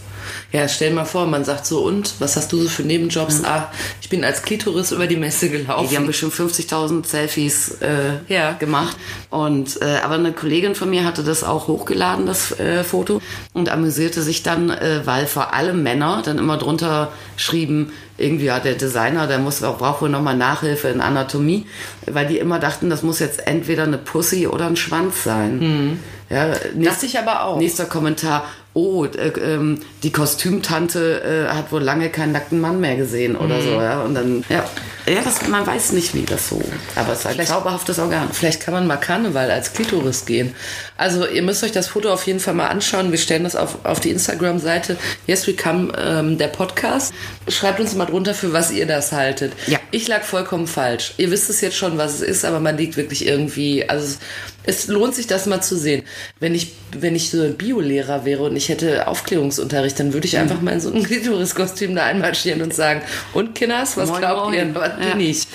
[0.51, 3.43] Ja, stell mal vor, man sagt so, und, was hast du so für Nebenjobs?
[3.43, 5.87] Ah, ich bin als Klitoris über die Messe gelaufen.
[5.89, 8.53] Die haben bestimmt 50.000 Selfies äh, Ja.
[8.53, 8.95] gemacht.
[9.29, 13.21] Und äh, aber eine Kollegin von mir hatte das auch hochgeladen, das äh, Foto,
[13.53, 18.59] und amüsierte sich dann, äh, weil vor allem Männer dann immer drunter schrieben, irgendwie ja
[18.59, 21.65] der Designer, der muss auch braucht wohl nochmal Nachhilfe in Anatomie,
[22.05, 25.99] weil die immer dachten, das muss jetzt entweder eine Pussy oder ein Schwanz sein.
[26.29, 27.57] Ja, Dachte ich aber auch.
[27.57, 28.45] Nächster Kommentar.
[28.75, 33.57] Oh, äh, ähm, die Kostümtante äh, hat wohl lange keinen nackten Mann mehr gesehen oder
[33.57, 33.63] Mhm.
[33.63, 34.01] so, ja.
[34.01, 34.63] Und dann, ja,
[35.07, 36.61] ja das, man weiß nicht, wie das so.
[36.95, 38.29] Aber es ist ein Vielleicht- zauberhaftes Organ.
[38.31, 40.53] Vielleicht kann man mal Karneval als Klitoris gehen.
[40.97, 43.09] Also ihr müsst euch das Foto auf jeden Fall mal anschauen.
[43.11, 47.11] Wir stellen das auf, auf die Instagram-Seite Yes We Come, ähm, der Podcast.
[47.47, 49.53] Schreibt uns mal drunter, für was ihr das haltet.
[49.65, 49.79] Ja.
[49.91, 51.15] Ich lag vollkommen falsch.
[51.17, 53.89] Ihr wisst es jetzt schon, was es ist, aber man liegt wirklich irgendwie...
[53.89, 54.17] Also
[54.63, 56.03] es, lohnt sich, das mal zu sehen.
[56.39, 60.37] Wenn ich, wenn ich so ein Biolehrer wäre und ich hätte Aufklärungsunterricht, dann würde ich
[60.37, 63.01] einfach mal in so ein Klitoris-Kostüm da einmarschieren und sagen,
[63.33, 64.53] und Kinders, was Moin, glaubt moin.
[64.53, 64.75] ihr?
[64.75, 65.11] Was Ja.
[65.13, 65.47] bin ich?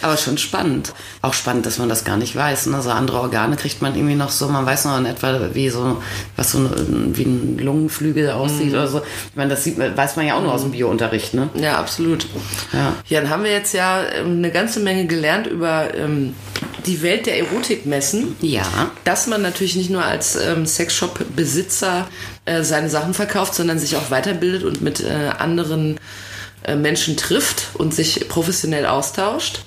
[0.00, 0.92] Aber schon spannend.
[1.22, 2.66] Auch spannend, dass man das gar nicht weiß.
[2.66, 2.82] Ne?
[2.82, 6.02] So andere Organe kriegt man irgendwie noch so, man weiß noch in etwa, wie so,
[6.36, 8.98] was so ein, wie ein Lungenflügel aussieht oder so.
[9.30, 11.50] Ich meine, das sieht, man- weiß man ja auch nur aus dem Biounterricht, ne?
[11.54, 12.26] Ja, absolut.
[12.72, 12.94] Ja.
[13.08, 16.34] Ja, dann haben wir jetzt ja ähm, eine ganze Menge gelernt über ähm,
[16.86, 18.36] die Welt der Erotikmessen.
[18.40, 18.90] Ja.
[19.04, 22.08] Dass man natürlich nicht nur als ähm, Sexshop-Besitzer
[22.44, 25.98] äh, seine Sachen verkauft, sondern sich auch weiterbildet und mit äh, anderen
[26.64, 29.60] äh, Menschen trifft und sich professionell austauscht.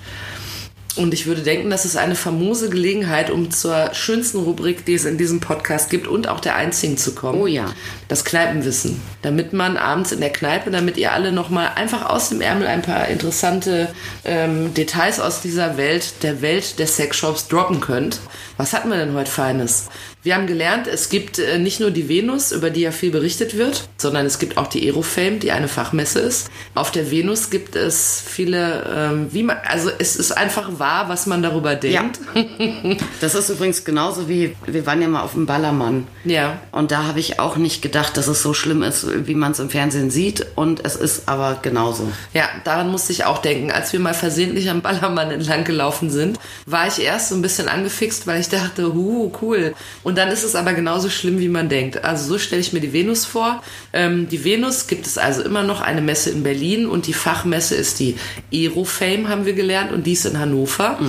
[0.95, 5.03] Und ich würde denken, das ist eine famose Gelegenheit, um zur schönsten Rubrik, die es
[5.03, 7.41] in diesem Podcast gibt und auch der einzigen zu kommen.
[7.41, 7.65] Oh ja.
[8.07, 9.01] Das Kneipenwissen.
[9.21, 12.81] Damit man abends in der Kneipe, damit ihr alle nochmal einfach aus dem Ärmel ein
[12.81, 13.89] paar interessante
[14.23, 18.19] ähm, Details aus dieser Welt, der Welt der Sexshops droppen könnt.
[18.57, 19.87] Was hatten wir denn heute Feines?
[20.25, 23.59] Wir haben gelernt, es gibt äh, nicht nur die Venus, über die ja viel berichtet
[23.59, 26.49] wird, sondern es gibt auch die Aerofame, die eine Fachmesse ist.
[26.73, 31.27] Auf der Venus gibt es viele, ähm, wie man, also es ist einfach wahr, was
[31.27, 32.19] man darüber denkt.
[33.21, 36.07] Das ist übrigens genauso wie, wir waren ja mal auf dem Ballermann.
[36.23, 36.59] Ja.
[36.71, 39.59] Und da habe ich auch nicht gedacht, dass es so schlimm ist, wie man es
[39.59, 40.45] im Fernsehen sieht.
[40.55, 42.11] Und es ist aber genauso.
[42.33, 43.71] Ja, daran musste ich auch denken.
[43.71, 47.67] Als wir mal versehentlich am Ballermann entlang gelaufen sind, war ich erst so ein bisschen
[47.67, 49.73] angefixt, weil ich dachte, huh, cool.
[50.03, 52.03] Und dann ist es aber genauso schlimm, wie man denkt.
[52.03, 53.63] Also so stelle ich mir die Venus vor.
[53.93, 57.75] Ähm, die Venus gibt es also immer noch eine Messe in Berlin und die Fachmesse
[57.75, 58.15] ist die
[58.53, 60.99] Aerofame, haben wir gelernt, und die ist in Hannover.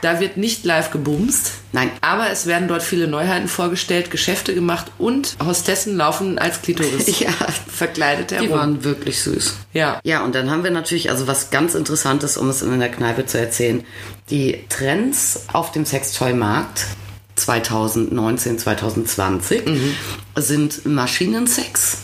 [0.00, 1.52] Da wird nicht live gebumst.
[1.72, 1.90] Nein.
[2.00, 7.06] Aber es werden dort viele Neuheiten vorgestellt, Geschäfte gemacht und Hostessen laufen als Klitoris.
[7.18, 7.30] Ja.
[7.66, 8.46] Verkleidet herum.
[8.46, 9.56] Die waren wirklich süß.
[9.72, 10.00] Ja.
[10.04, 13.26] Ja, und dann haben wir natürlich, also was ganz Interessantes, um es in der Kneipe
[13.26, 13.84] zu erzählen,
[14.30, 16.86] die Trends auf dem Sextoy-Markt
[17.38, 19.62] 2019, 2020
[20.36, 21.98] sind Maschinensex,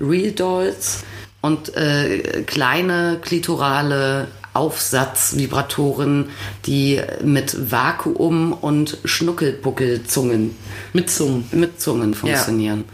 [0.00, 1.04] Real Dolls
[1.40, 6.30] und äh, kleine klitorale Aufsatzvibratoren,
[6.64, 10.56] die mit Vakuum und Schnuckelbuckelzungen
[10.92, 11.44] Mit Zungen.
[11.52, 12.84] mit Zungen funktionieren.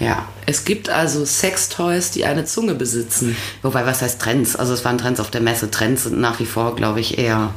[0.00, 0.26] ja.
[0.48, 3.36] Es gibt also Sextoys, die eine Zunge besitzen.
[3.62, 4.54] Wobei, was heißt Trends?
[4.54, 5.70] Also es waren Trends auf der Messe.
[5.72, 7.52] Trends sind nach wie vor, glaube ich, eher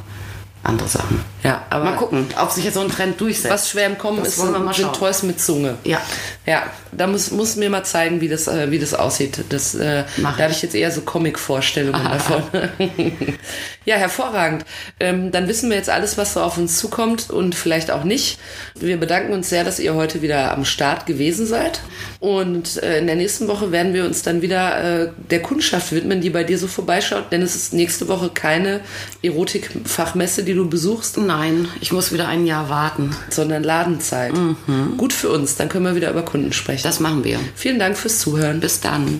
[0.62, 1.24] andere Sachen.
[1.42, 3.50] Ja, aber Mal gucken, ob sich jetzt so ein Trend durchsetzt.
[3.50, 4.92] was schwer im Kommen Das ist, sind, sind.
[4.94, 5.78] Toys mit Zunge.
[5.84, 6.00] Ja.
[6.44, 9.44] Ja, da muss, muss mir mal zeigen, wie das, äh, wie das aussieht.
[9.48, 12.42] Das, äh, da habe ich jetzt eher so Comic-Vorstellungen davon.
[13.84, 14.64] ja, hervorragend.
[14.98, 18.38] Ähm, dann wissen wir jetzt alles, was so auf uns zukommt und vielleicht auch nicht.
[18.74, 21.80] Wir bedanken uns sehr, dass ihr heute wieder am Start gewesen seid.
[22.18, 26.20] Und äh, in der nächsten Woche werden wir uns dann wieder äh, der Kundschaft widmen,
[26.20, 27.32] die bei dir so vorbeischaut.
[27.32, 28.80] Denn es ist nächste Woche keine
[29.22, 33.10] Erotikfachmesse, die du besuchst, Nein, ich muss wieder ein Jahr warten.
[33.30, 34.32] sondern Ladenzeit.
[34.96, 36.82] Gut für uns, dann können wir wieder über Kunden sprechen.
[36.82, 37.38] Das machen wir.
[37.54, 38.58] Vielen Dank fürs Zuhören.
[38.60, 39.18] Bis dann.